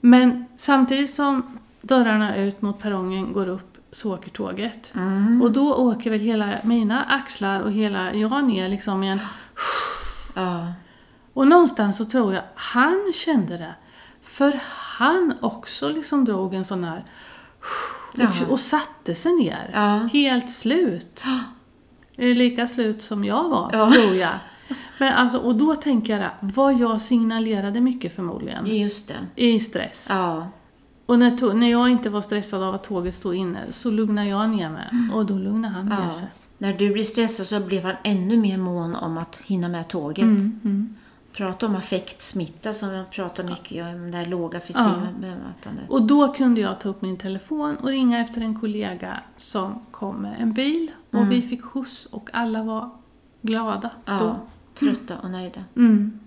Men 0.00 0.44
samtidigt 0.56 1.10
som 1.10 1.58
dörrarna 1.80 2.36
ut 2.36 2.62
mot 2.62 2.78
perrongen 2.78 3.32
går 3.32 3.48
upp 3.48 3.78
så 3.92 4.14
åker 4.14 4.30
tåget. 4.30 4.92
Mm. 4.94 5.42
Och 5.42 5.52
då 5.52 5.74
åker 5.74 6.10
väl 6.10 6.20
hela 6.20 6.54
mina 6.62 7.04
axlar 7.04 7.60
och 7.60 7.72
hela 7.72 8.14
jag 8.14 8.44
ner 8.44 8.68
liksom 8.68 9.02
i 9.02 9.08
en... 9.08 9.18
Ja. 10.34 10.72
Och 11.34 11.48
någonstans 11.48 11.96
så 11.96 12.04
tror 12.04 12.34
jag 12.34 12.42
han 12.54 13.12
kände 13.14 13.58
det. 13.58 13.74
För 14.22 14.60
han 14.68 15.34
också 15.40 15.88
liksom 15.88 16.24
drog 16.24 16.54
en 16.54 16.64
sån 16.64 16.84
här... 16.84 17.04
Och, 18.44 18.50
och 18.52 18.60
satte 18.60 19.14
sig 19.14 19.32
ner. 19.32 19.70
Ja. 19.74 20.08
Helt 20.12 20.50
slut. 20.50 21.24
Lika 22.16 22.66
slut 22.66 23.02
som 23.02 23.24
jag 23.24 23.48
var, 23.48 23.70
Ja. 23.72 23.92
tror 23.92 24.14
jag. 24.14 24.32
Men 24.98 25.12
alltså, 25.12 25.38
och 25.38 25.54
då 25.54 25.74
tänker 25.74 26.12
jag 26.12 26.22
det, 26.22 26.30
vad 26.40 26.74
jag 26.80 27.00
signalerade 27.00 27.80
mycket 27.80 28.14
förmodligen. 28.14 28.66
Just 28.66 29.08
det. 29.08 29.42
I 29.42 29.60
stress. 29.60 30.08
Ja. 30.10 30.48
Och 31.06 31.18
när, 31.18 31.54
när 31.54 31.70
jag 31.70 31.88
inte 31.88 32.10
var 32.10 32.20
stressad 32.20 32.62
av 32.62 32.74
att 32.74 32.84
tåget 32.84 33.14
stod 33.14 33.34
inne 33.34 33.60
så 33.70 33.90
lugnade 33.90 34.28
jag 34.28 34.50
ner 34.50 34.70
mig. 34.70 34.88
Och 35.14 35.26
då 35.26 35.34
lugnade 35.34 35.74
han 35.74 35.86
ner 35.86 36.10
sig. 36.10 36.26
När 36.64 36.72
du 36.72 36.92
blir 36.92 37.02
stressad 37.04 37.46
så 37.46 37.60
blev 37.60 37.84
han 37.84 37.94
ännu 38.04 38.36
mer 38.36 38.58
mån 38.58 38.94
om 38.96 39.18
att 39.18 39.36
hinna 39.36 39.68
med 39.68 39.88
tåget. 39.88 40.24
Mm, 40.24 40.60
mm. 40.64 40.94
Prata 41.32 41.66
om 41.66 41.76
affektsmitta 41.76 42.72
som 42.72 42.90
jag 42.90 43.10
pratar 43.10 43.44
mycket 43.44 43.84
om, 43.84 44.10
det 44.10 44.16
här 44.18 44.24
låga 44.26 44.58
affektiva 44.58 45.08
bemötandet. 45.20 45.84
Och 45.88 46.02
då 46.02 46.32
kunde 46.32 46.60
jag 46.60 46.80
ta 46.80 46.88
upp 46.88 47.02
min 47.02 47.16
telefon 47.16 47.76
och 47.76 47.88
ringa 47.88 48.20
efter 48.20 48.40
en 48.40 48.60
kollega 48.60 49.20
som 49.36 49.78
kom 49.90 50.16
med 50.16 50.36
en 50.40 50.52
bil. 50.52 50.90
Och 51.10 51.14
Mm. 51.18 51.28
vi 51.28 51.42
fick 51.42 51.62
skjuts 51.62 52.06
och 52.06 52.30
alla 52.32 52.62
var 52.62 52.90
glada 53.42 53.90
Ja, 54.04 54.18
då. 54.18 54.36
trötta 54.74 55.18
och 55.18 55.30
nöjda. 55.30 55.64
Mm. 55.76 56.20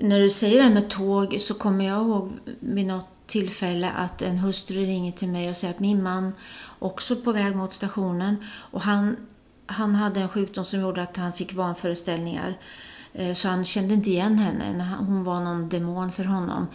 När 0.00 0.20
du 0.20 0.30
säger 0.30 0.56
det 0.58 0.64
här 0.64 0.74
med 0.74 0.90
tåg 0.90 1.36
så 1.40 1.54
kommer 1.54 1.84
jag 1.84 2.02
ihåg 2.02 2.30
vid 2.60 2.86
något 2.86 3.08
tillfälle 3.26 3.90
att 3.90 4.22
en 4.22 4.38
hustru 4.38 4.76
ringer 4.84 5.12
till 5.12 5.28
mig 5.28 5.50
och 5.50 5.56
säger 5.56 5.74
att 5.74 5.80
min 5.80 6.02
man 6.02 6.32
också 6.78 7.16
på 7.16 7.32
väg 7.32 7.56
mot 7.56 7.72
stationen 7.72 8.36
och 8.54 8.80
han, 8.82 9.16
han 9.72 9.94
hade 9.94 10.20
en 10.20 10.28
sjukdom 10.28 10.64
som 10.64 10.80
gjorde 10.80 11.02
att 11.02 11.16
han 11.16 11.32
fick 11.32 11.54
vanföreställningar. 11.54 12.58
Eh, 13.12 13.34
så 13.34 13.48
han 13.48 13.64
kände 13.64 13.94
inte 13.94 14.10
igen 14.10 14.38
henne. 14.38 14.96
Hon 14.98 15.24
var 15.24 15.40
någon 15.40 15.68
demon 15.68 16.12
för 16.12 16.24
honom. 16.24 16.66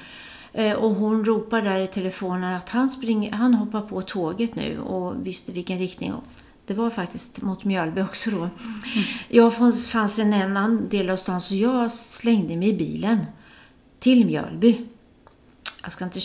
Eh, 0.53 0.73
och 0.73 0.95
hon 0.95 1.25
ropar 1.25 1.61
där 1.61 1.79
i 1.79 1.87
telefonen 1.87 2.55
att 2.55 2.69
han, 2.69 2.89
springer, 2.89 3.31
han 3.31 3.53
hoppar 3.53 3.81
på 3.81 4.01
tåget 4.01 4.55
nu 4.55 4.79
och 4.79 5.27
visste 5.27 5.51
vilken 5.51 5.79
riktning. 5.79 6.13
Det 6.65 6.73
var 6.73 6.89
faktiskt 6.89 7.41
mot 7.41 7.63
Mjölby 7.63 8.01
också 8.01 8.31
då. 8.31 8.49
Jag 9.29 9.53
fanns 9.53 9.89
fanns 9.89 10.19
en 10.19 10.33
annan 10.33 10.89
del 10.89 11.09
av 11.09 11.15
stan 11.15 11.41
så 11.41 11.55
jag 11.55 11.91
slängde 11.91 12.55
mig 12.55 12.69
i 12.69 12.73
bilen 12.73 13.25
till 13.99 14.25
Mjölby. 14.25 14.85
Jag 15.83 15.93
ska 15.93 16.05
inte 16.05 16.19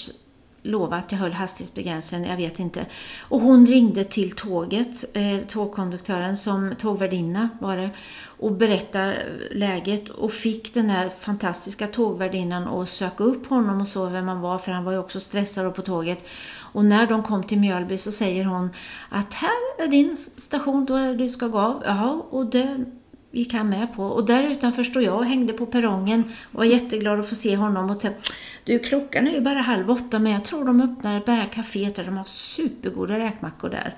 lova 0.63 0.97
att 0.97 1.13
jag 1.13 1.19
höll 1.19 1.33
hastighetsbegränsningen, 1.33 2.31
jag 2.31 2.37
vet 2.37 2.59
inte. 2.59 2.87
Och 3.21 3.41
hon 3.41 3.67
ringde 3.67 4.05
till 4.05 4.33
tåget, 4.33 5.17
eh, 5.17 5.39
tågkonduktören 5.49 6.37
som 6.37 6.75
tågvärdinna 6.79 7.49
var 7.61 7.77
det, 7.77 7.91
och 8.25 8.53
berättade 8.53 9.23
läget 9.51 10.09
och 10.09 10.33
fick 10.33 10.75
den 10.75 10.91
här 10.91 11.09
fantastiska 11.09 11.87
tågvärdinnan 11.87 12.69
att 12.69 12.89
söka 12.89 13.25
upp 13.25 13.47
honom 13.47 13.81
och 13.81 13.89
så 13.89 14.07
vem 14.07 14.29
han 14.29 14.41
var, 14.41 14.59
för 14.59 14.73
han 14.73 14.85
var 14.85 14.93
ju 14.93 14.99
också 14.99 15.21
stressad 15.21 15.75
på 15.75 15.83
tåget. 15.83 16.25
Och 16.73 16.85
när 16.85 17.07
de 17.07 17.23
kom 17.23 17.43
till 17.43 17.61
Mjölby 17.61 17.99
så 17.99 18.13
säger 18.13 18.45
hon 18.45 18.71
att 19.09 19.35
här 19.35 19.85
är 19.85 19.89
din 19.89 20.17
station, 20.17 20.85
då 20.85 21.13
du 21.13 21.29
ska 21.29 21.49
gå 21.49 21.59
av. 21.59 21.83
Jaha, 21.87 22.23
och 22.31 22.47
det 22.47 22.85
gick 23.33 23.55
han 23.55 23.69
med 23.69 23.95
på. 23.95 24.05
Och 24.05 24.27
där 24.27 24.51
utanför 24.51 24.85
stod 24.85 25.03
jag 25.03 25.17
och 25.17 25.25
hängde 25.25 25.53
på 25.53 25.67
perrongen 25.67 26.25
och 26.53 26.59
var 26.59 26.65
jätteglad 26.65 27.21
att 27.21 27.29
få 27.29 27.35
se 27.35 27.57
honom. 27.57 27.91
Och 27.91 28.01
tänkte, 28.01 28.33
du, 28.65 28.79
klockan 28.79 29.27
är 29.27 29.33
ju 29.33 29.41
bara 29.41 29.59
halv 29.59 29.91
åtta, 29.91 30.19
men 30.19 30.33
jag 30.33 30.45
tror 30.45 30.65
de 30.65 30.81
öppnar 30.81 31.23
det 31.27 31.33
här 31.33 31.49
kaféet 31.49 31.95
där 31.95 32.05
de 32.05 32.17
har 32.17 32.25
supergoda 32.25 33.19
räkmackor 33.19 33.69
där. 33.69 33.97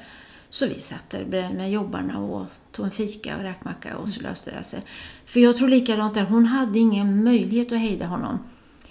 Så 0.49 0.67
vi 0.67 0.81
satt 0.81 1.11
där 1.11 1.51
med 1.55 1.73
jobbarna 1.73 2.19
och 2.19 2.47
tog 2.73 2.85
en 2.85 2.91
fika 2.91 3.37
och 3.37 3.43
räkmacka 3.43 3.97
och 3.97 4.09
så 4.09 4.23
löste 4.23 4.51
det 4.51 4.63
sig. 4.63 4.81
För 5.27 5.41
jag 5.41 5.57
tror 5.57 5.69
likadant 5.69 6.15
där, 6.15 6.23
hon 6.23 6.47
hade 6.47 6.79
ingen 6.79 7.25
möjlighet 7.25 7.73
att 7.73 7.79
hejda 7.79 8.07
honom. 8.07 8.39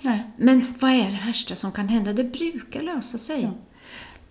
Nej. 0.01 0.23
Men 0.38 0.73
vad 0.79 0.91
är 0.91 1.12
det 1.12 1.19
värsta 1.25 1.56
som 1.56 1.71
kan 1.71 1.88
hända? 1.88 2.13
Det 2.13 2.23
brukar 2.23 2.82
lösa 2.82 3.17
sig. 3.17 3.51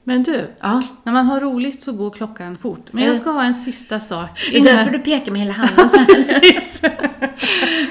Men 0.05 0.23
du, 0.23 0.51
Ja. 0.61 0.83
när 1.05 1.13
man 1.13 1.27
har 1.27 1.41
roligt 1.41 1.83
så 1.83 1.93
går 1.93 2.11
klockan 2.11 2.59
fort. 2.59 2.87
Men 2.91 3.03
Eh. 3.03 3.09
jag 3.09 3.17
ska 3.17 3.31
ha 3.31 3.43
en 3.45 3.55
sista 3.55 4.01
sak. 4.01 4.31
Det 4.51 4.57
är 4.59 4.65
därför 4.65 4.91
du 4.91 4.99
pekar 4.99 5.33
med 5.33 5.41
hela 5.41 5.53
handen 5.53 5.89
så 5.89 5.99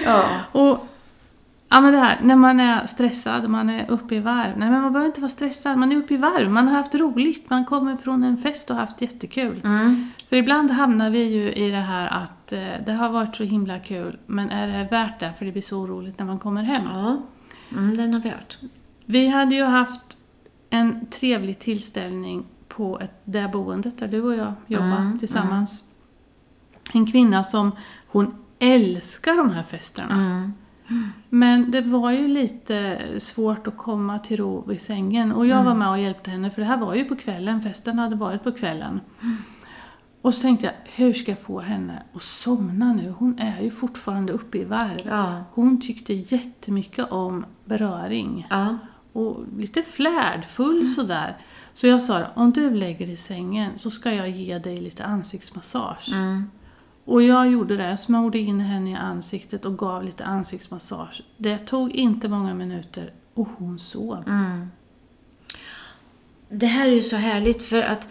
ja. 0.05 0.25
Och, 0.51 0.87
ja 1.69 1.81
men 1.81 1.93
det 1.93 1.99
här, 1.99 2.19
när 2.23 2.35
man 2.35 2.59
är 2.59 2.85
stressad, 2.85 3.49
man 3.49 3.69
är 3.69 3.91
uppe 3.91 4.15
i 4.15 4.19
varv. 4.19 4.57
Nej 4.57 4.69
men 4.69 4.81
man 4.81 4.93
behöver 4.93 5.07
inte 5.07 5.21
vara 5.21 5.29
stressad, 5.31 5.77
man 5.77 5.91
är 5.91 5.95
uppe 5.95 6.13
i 6.13 6.17
varv. 6.17 6.49
Man 6.49 6.67
har 6.67 6.75
haft 6.75 6.95
roligt, 6.95 7.49
man 7.49 7.65
kommer 7.65 7.97
från 7.97 8.23
en 8.23 8.37
fest 8.37 8.69
och 8.69 8.75
haft 8.75 9.01
jättekul. 9.01 9.61
Mm. 9.63 10.09
För 10.29 10.35
ibland 10.35 10.71
hamnar 10.71 11.09
vi 11.09 11.23
ju 11.23 11.51
i 11.53 11.71
det 11.71 11.77
här 11.77 12.07
att 12.07 12.51
eh, 12.53 12.59
det 12.85 12.91
har 12.93 13.09
varit 13.09 13.35
så 13.35 13.43
himla 13.43 13.79
kul, 13.79 14.17
men 14.25 14.49
är 14.49 14.67
det 14.67 14.87
värt 14.91 15.19
det? 15.19 15.33
För 15.37 15.45
det 15.45 15.51
blir 15.51 15.61
så 15.61 15.77
oroligt 15.77 16.19
när 16.19 16.25
man 16.25 16.39
kommer 16.39 16.63
hem. 16.63 16.83
Ja, 16.93 17.17
mm, 17.71 17.97
den 17.97 18.13
har 18.13 18.21
vi 18.21 18.29
hört. 18.29 18.57
Vi 19.05 19.27
hade 19.27 19.55
ju 19.55 19.63
haft 19.63 20.17
en 20.71 21.05
trevlig 21.05 21.59
tillställning 21.59 22.45
på 22.67 22.99
ett, 22.99 23.21
det 23.23 23.49
boendet 23.53 23.97
där 23.97 24.07
du 24.07 24.21
och 24.21 24.35
jag 24.35 24.53
jobbar 24.67 24.97
Mm, 24.97 25.19
tillsammans. 25.19 25.83
En 26.93 27.11
kvinna 27.11 27.43
som, 27.43 27.71
hon 28.07 28.35
älskar 28.59 29.37
de 29.37 29.49
här 29.49 29.63
festerna. 29.63 30.15
Mm. 30.15 30.51
Men 31.29 31.71
det 31.71 31.81
var 31.81 32.11
ju 32.11 32.27
lite 32.27 32.99
svårt 33.17 33.67
att 33.67 33.77
komma 33.77 34.19
till 34.19 34.37
ro 34.37 34.71
i 34.71 34.77
sängen. 34.77 35.31
Och 35.31 35.47
jag 35.47 35.63
var 35.63 35.73
med 35.73 35.89
och 35.89 35.99
hjälpte 35.99 36.31
henne, 36.31 36.51
för 36.51 36.61
det 36.61 36.67
här 36.67 36.77
var 36.77 36.95
ju 36.95 37.05
på 37.05 37.15
kvällen, 37.15 37.61
festen 37.61 37.99
hade 37.99 38.15
varit 38.15 38.43
på 38.43 38.51
kvällen. 38.51 38.99
Och 40.21 40.33
så 40.33 40.41
tänkte 40.41 40.65
jag, 40.65 40.73
hur 40.85 41.13
ska 41.13 41.31
jag 41.31 41.39
få 41.39 41.59
henne 41.59 42.03
att 42.13 42.21
somna 42.21 42.93
nu? 42.93 43.13
Hon 43.17 43.39
är 43.39 43.61
ju 43.61 43.71
fortfarande 43.71 44.33
uppe 44.33 44.57
i 44.57 44.63
varv. 44.63 45.01
Ja. 45.05 45.43
Hon 45.51 45.81
tyckte 45.81 46.13
jättemycket 46.13 47.11
om 47.11 47.45
beröring. 47.65 48.47
Ja. 48.49 48.77
Och 49.13 49.45
lite 49.57 49.83
flärdfull 49.83 50.87
sådär. 50.87 51.37
Så 51.73 51.87
jag 51.87 52.01
sa, 52.01 52.25
om 52.33 52.51
du 52.51 52.69
lägger 52.69 53.05
dig 53.05 53.13
i 53.13 53.17
sängen 53.17 53.77
så 53.77 53.89
ska 53.89 54.13
jag 54.13 54.29
ge 54.29 54.59
dig 54.59 54.77
lite 54.77 55.05
ansiktsmassage. 55.05 56.09
Mm. 56.13 56.49
Och 57.05 57.23
jag 57.23 57.51
gjorde 57.51 57.77
det, 57.77 57.89
jag 57.89 57.99
smorde 57.99 58.39
in 58.39 58.59
henne 58.59 58.91
i 58.91 58.95
ansiktet 58.95 59.65
och 59.65 59.77
gav 59.77 60.03
lite 60.03 60.25
ansiktsmassage. 60.25 61.21
Det 61.37 61.57
tog 61.57 61.91
inte 61.91 62.29
många 62.29 62.53
minuter 62.53 63.13
och 63.33 63.47
hon 63.57 63.79
sov. 63.79 64.23
Det 66.49 66.65
här 66.65 66.89
är 66.89 66.93
ju 66.93 67.01
så 67.01 67.15
härligt 67.15 67.63
för 67.63 67.81
att 67.81 68.07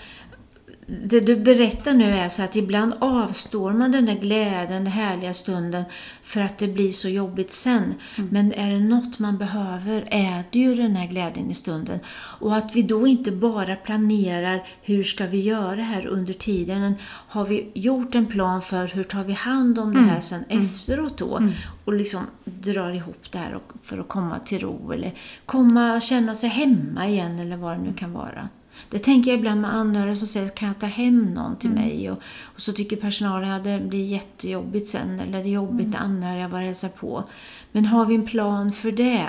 det 1.05 1.21
du 1.21 1.37
berättar 1.37 1.95
nu 1.95 2.15
är 2.15 2.29
så 2.29 2.43
att 2.43 2.57
ibland 2.57 2.95
avstår 2.99 3.73
man 3.73 3.93
den 3.93 4.07
där 4.07 4.15
glädjen, 4.15 4.85
den 4.85 4.93
härliga 4.93 5.35
stunden 5.35 5.85
för 6.23 6.41
att 6.41 6.59
det 6.59 6.69
blir 6.69 6.91
så 6.91 7.09
jobbigt 7.09 7.53
sen. 7.53 7.95
Men 8.31 8.53
är 8.53 8.71
det 8.71 8.81
något 8.81 9.19
man 9.19 9.39
behöver 9.39 10.09
är 10.11 10.45
det 10.51 10.59
ju 10.59 10.75
den 10.75 10.97
här 10.97 11.07
glädjen 11.07 11.51
i 11.51 11.55
stunden. 11.55 11.99
Och 12.41 12.57
att 12.57 12.77
vi 12.77 12.83
då 12.83 13.07
inte 13.07 13.33
bara 13.33 13.77
planerar 13.77 14.67
hur 14.83 15.03
ska 15.03 15.27
vi 15.27 15.41
göra 15.41 15.83
här 15.83 16.07
under 16.07 16.35
tiden. 16.35 16.95
Har 17.29 17.47
vi 17.47 17.71
gjort 17.75 18.15
en 18.15 18.27
plan 18.27 18.63
för 18.63 18.87
hur 18.87 19.05
tar 19.05 19.25
vi 19.25 19.33
hand 19.33 19.79
om 19.79 19.95
det 19.95 20.01
här 20.01 20.21
sen 20.21 20.45
efteråt 20.49 21.19
då? 21.19 21.43
Och 21.85 21.93
liksom 21.93 22.23
drar 22.45 22.93
ihop 22.93 23.33
det 23.33 23.39
här 23.39 23.59
för 23.83 23.99
att 23.99 24.09
komma 24.09 24.39
till 24.39 24.61
ro 24.61 24.93
eller 24.93 25.13
komma 25.47 26.01
känna 26.01 26.35
sig 26.35 26.51
hemma 26.51 27.09
igen 27.09 27.39
eller 27.39 27.57
vad 27.57 27.77
det 27.77 27.83
nu 27.83 27.93
kan 27.93 28.13
vara. 28.13 28.49
Det 28.89 28.99
tänker 28.99 29.31
jag 29.31 29.39
ibland 29.39 29.61
med 29.61 29.75
anhöriga 29.75 30.17
som 30.17 30.27
säger, 30.27 30.49
kan 30.49 30.69
jag 30.69 30.79
ta 30.79 30.87
hem 30.87 31.35
någon 31.35 31.57
till 31.57 31.71
mig? 31.71 32.11
Och, 32.11 32.19
och 32.43 32.61
så 32.61 32.73
tycker 32.73 32.97
personalen 32.97 33.51
att 33.51 33.65
det 33.65 33.81
blir 33.81 34.07
jättejobbigt 34.07 34.89
sen, 34.89 35.21
eller 35.21 35.43
det 35.43 35.49
är 35.49 35.53
jobbigt 35.53 35.89
när 35.89 35.99
anhöriga 35.99 36.49
var 36.49 36.59
och 36.59 36.67
hälsar 36.67 36.89
på. 36.89 37.25
Men 37.73 37.87
har 37.87 38.07
vi 38.07 38.15
en 38.15 38.27
plan 38.27 38.73
för 38.73 38.93
det? 38.93 39.29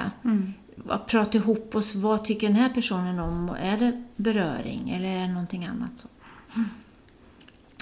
Att 0.88 1.08
prata 1.08 1.38
ihop 1.38 1.76
oss, 1.76 1.96
vad 1.96 2.26
tycker 2.26 2.48
den 2.48 2.56
här 2.56 2.70
personen 2.70 3.20
om? 3.20 3.50
Är 3.62 3.78
det 3.78 4.04
beröring 4.16 4.90
eller 4.90 5.10
är 5.10 5.22
det 5.22 5.34
någonting 5.34 5.66
annat? 5.66 5.98
Så? 5.98 6.08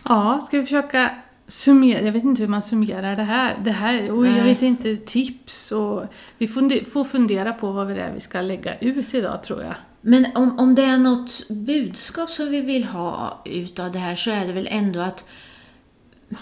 Ja, 0.05 0.41
ska 0.47 0.57
vi 0.57 0.63
försöka 0.63 1.11
summera? 1.47 2.01
Jag 2.01 2.11
vet 2.11 2.23
inte 2.23 2.41
hur 2.41 2.49
man 2.49 2.61
summerar 2.61 3.15
det 3.15 3.23
här. 3.23 3.57
Det 3.63 3.71
här 3.71 4.11
och 4.11 4.27
jag 4.27 4.43
vet 4.43 4.61
inte, 4.61 4.97
tips 4.97 5.71
och 5.71 6.03
vi 6.37 6.47
får 6.47 7.03
fundera 7.03 7.53
på 7.53 7.71
vad 7.71 7.87
det 7.87 8.01
är 8.01 8.13
vi 8.13 8.19
ska 8.19 8.41
lägga 8.41 8.77
ut 8.77 9.13
idag 9.13 9.43
tror 9.43 9.63
jag. 9.63 9.75
Men 10.01 10.27
om, 10.35 10.59
om 10.59 10.75
det 10.75 10.83
är 10.83 10.97
något 10.97 11.47
budskap 11.49 12.29
som 12.29 12.49
vi 12.49 12.61
vill 12.61 12.83
ha 12.83 13.41
utav 13.45 13.91
det 13.91 13.99
här 13.99 14.15
så 14.15 14.31
är 14.31 14.47
det 14.47 14.53
väl 14.53 14.67
ändå 14.71 14.99
att 14.99 15.25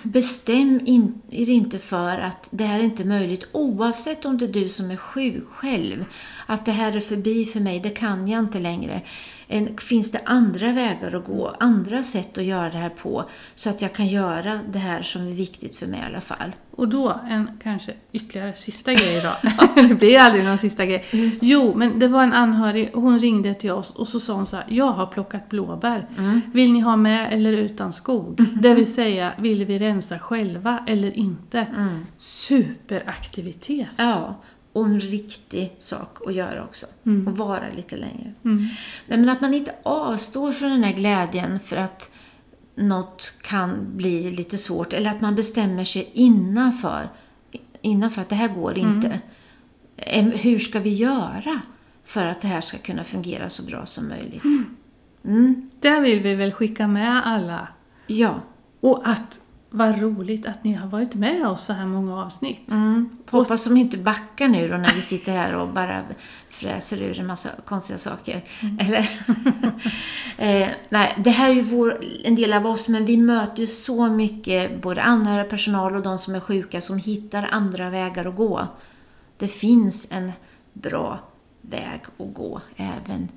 bestäm 0.04 0.82
in, 0.86 1.22
er 1.30 1.50
inte 1.50 1.80
för 1.80 2.18
att 2.20 2.50
det 2.52 2.64
här 2.64 2.80
är 2.80 2.84
inte 2.84 3.06
möjligt 3.06 3.48
oavsett 3.52 4.26
om 4.26 4.38
det 4.38 4.46
är 4.46 4.54
du 4.54 4.70
som 4.70 4.92
är 4.92 4.98
sjuk 4.98 5.48
själv. 5.48 6.06
Att 6.46 6.66
det 6.66 6.72
här 6.72 6.96
är 6.96 7.00
förbi 7.00 7.46
för 7.46 7.60
mig, 7.60 7.80
det 7.80 7.90
kan 7.90 8.28
jag 8.28 8.40
inte 8.40 8.60
längre. 8.60 9.02
En, 9.48 9.78
finns 9.78 10.12
det 10.12 10.22
andra 10.26 10.72
vägar 10.72 11.16
att 11.16 11.26
gå, 11.26 11.56
andra 11.60 12.04
sätt 12.04 12.38
att 12.38 12.44
göra 12.44 12.70
det 12.70 12.78
här 12.78 12.90
på 12.90 13.30
så 13.56 13.70
att 13.70 13.82
jag 13.82 13.94
kan 13.94 14.08
göra 14.08 14.60
det 14.70 14.80
här 14.80 15.02
som 15.02 15.28
är 15.28 15.32
viktigt 15.32 15.76
för 15.76 15.88
mig 15.88 16.00
i 16.00 16.04
alla 16.04 16.22
fall. 16.22 16.56
Och 16.72 16.88
då 16.88 17.20
en 17.30 17.50
kanske 17.64 17.94
ytterligare 18.12 18.54
sista 18.54 18.94
grej 18.94 19.18
idag. 19.18 19.36
det 19.76 19.96
blir 19.96 20.20
aldrig 20.20 20.46
någon 20.46 20.58
sista 20.58 20.86
grej. 20.86 21.06
Jo, 21.42 21.74
men 21.76 22.00
det 22.00 22.08
var 22.08 22.24
en 22.24 22.34
anhörig, 22.34 22.92
hon 22.94 23.20
ringde 23.20 23.54
till 23.54 23.72
oss 23.72 23.96
och 23.96 24.08
så 24.08 24.20
sa 24.20 24.34
hon 24.34 24.46
så 24.46 24.56
här, 24.56 24.66
jag 24.70 24.92
har 24.92 25.06
plockat 25.06 25.50
blåbär. 25.50 26.08
Vill 26.54 26.72
ni 26.72 26.80
ha 26.80 26.96
med 26.96 27.34
eller 27.34 27.54
utan 27.54 27.94
skog? 27.94 28.46
Det 28.62 28.74
vill 28.74 28.94
säga, 28.94 29.32
vill 29.38 29.66
vi 29.66 29.80
rensa 29.80 30.20
själva 30.20 30.84
eller 30.88 31.18
inte? 31.18 31.66
Superaktivitet. 32.18 33.88
Ja, 33.96 34.36
och 34.78 34.86
en 34.86 35.00
riktig 35.00 35.76
sak 35.80 36.18
att 36.28 36.34
göra 36.34 36.64
också. 36.64 36.86
Och 37.28 37.38
vara 37.38 37.66
lite 37.76 37.98
längre. 37.98 38.34
Mm. 38.46 38.68
Men 39.08 39.30
att 39.30 39.42
man 39.42 39.54
inte 39.54 39.76
avstår 39.84 40.52
från 40.52 40.70
den 40.70 40.84
här 40.84 40.94
glädjen 40.94 41.60
för 41.60 41.78
att 41.78 42.12
något 42.76 43.34
kan 43.42 43.98
bli 43.98 44.32
lite 44.32 44.58
svårt. 44.58 44.94
Eller 44.94 45.10
att 45.10 45.22
man 45.22 45.36
bestämmer 45.36 45.84
sig 45.84 46.10
innanför, 46.14 47.10
innanför 47.82 48.22
att 48.22 48.30
det 48.30 48.36
här 48.36 48.48
går 48.48 48.78
inte. 48.78 49.20
Em, 49.98 50.32
Hur 50.32 50.60
ska 50.60 50.80
vi 50.80 50.94
göra 50.94 51.62
för 52.04 52.26
att 52.26 52.42
det 52.42 52.48
här 52.48 52.62
ska 52.62 52.78
kunna 52.78 53.04
fungera 53.04 53.50
så 53.50 53.64
bra 53.64 53.86
som 53.86 54.08
möjligt? 54.08 54.44
Mm. 55.24 55.70
Där 55.80 56.02
vill 56.02 56.20
vi 56.20 56.36
väl 56.36 56.52
skicka 56.52 56.88
med 56.88 57.28
alla. 57.28 57.68
Ja. 58.08 58.42
Och 58.80 59.08
att, 59.08 59.40
vad 59.78 60.02
roligt 60.02 60.46
att 60.46 60.64
ni 60.64 60.74
har 60.74 60.88
varit 60.88 61.16
med 61.16 61.48
oss 61.48 61.62
så 61.62 61.74
här 61.74 61.86
många 61.86 62.24
avsnitt. 62.26 62.72
Mm. 62.72 63.10
Hoppas 63.30 63.64
de 63.64 63.78
inte 63.78 63.98
backar 63.98 64.48
nu 64.48 64.68
då 64.68 64.78
när 64.78 64.94
vi 64.94 65.02
sitter 65.02 65.32
här 65.32 65.56
och 65.56 65.68
bara 65.68 66.04
fräser 66.50 67.02
ur 67.02 67.20
en 67.20 67.28
massa 67.28 67.50
konstiga 67.66 67.98
saker. 67.98 68.44
Eller? 68.80 69.00
eh, 70.38 70.70
nej, 70.90 71.16
det 71.18 71.30
här 71.30 71.50
är 71.50 71.54
ju 71.54 71.62
vår, 71.62 72.00
en 72.24 72.36
del 72.36 72.54
av 72.54 72.68
oss, 72.68 72.88
men 72.88 73.06
vi 73.06 73.18
möter 73.18 73.60
ju 73.60 73.68
så 73.68 74.08
mycket 74.08 74.82
både 74.82 75.04
anhöriga, 75.04 75.50
personal 75.50 75.96
och 75.96 76.04
de 76.04 76.18
som 76.18 76.36
är 76.36 76.40
sjuka 76.40 76.82
som 76.82 76.98
hittar 76.98 77.50
andra 77.52 77.90
vägar 77.90 78.26
att 78.26 78.36
gå. 78.36 78.68
Det 79.38 79.48
finns 79.48 80.08
en 80.12 80.32
bra 80.74 81.20
väg 81.62 82.02
att 82.18 82.34
gå 82.34 82.62
även 82.76 83.30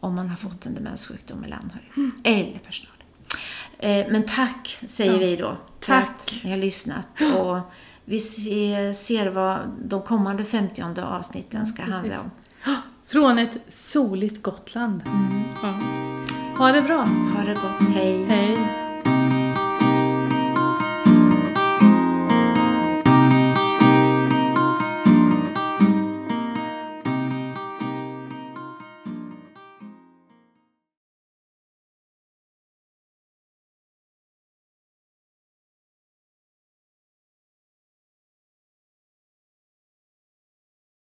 om 0.00 0.14
man 0.14 0.28
har 0.28 0.36
fått 0.36 0.66
en 0.66 0.74
demenssjukdom 0.74 1.44
eller 1.44 1.56
anhörig. 1.56 2.12
Eller 2.24 2.58
personal. 2.58 2.97
Eh, 3.78 4.06
men 4.10 4.22
tack, 4.26 4.78
säger 4.86 5.12
Ja. 5.12 5.18
vi 5.18 5.36
då. 5.36 5.56
för 5.80 5.86
Tack. 5.86 6.08
att 6.08 6.34
ni 6.44 6.50
har 6.50 6.56
lyssnat. 6.56 7.08
Och 7.38 7.58
vi 8.04 8.18
se- 8.18 8.94
ser 8.94 9.26
vad 9.26 9.58
de 9.84 10.02
kommande 10.02 10.44
50 10.44 11.00
avsnitten 11.02 11.66
ska 11.66 11.82
handla 11.82 12.20
om. 12.20 12.30
Från 13.06 13.38
ett 13.38 13.56
soligt 13.68 14.42
Gotland. 14.42 15.00
Ja. 15.62 15.80
Ha 16.58 16.72
det 16.72 16.82
bra. 16.82 16.96
Ha 17.36 17.44
det 17.46 17.54
gott, 17.54 17.88
hej! 17.94 18.24
Hej. 18.24 18.58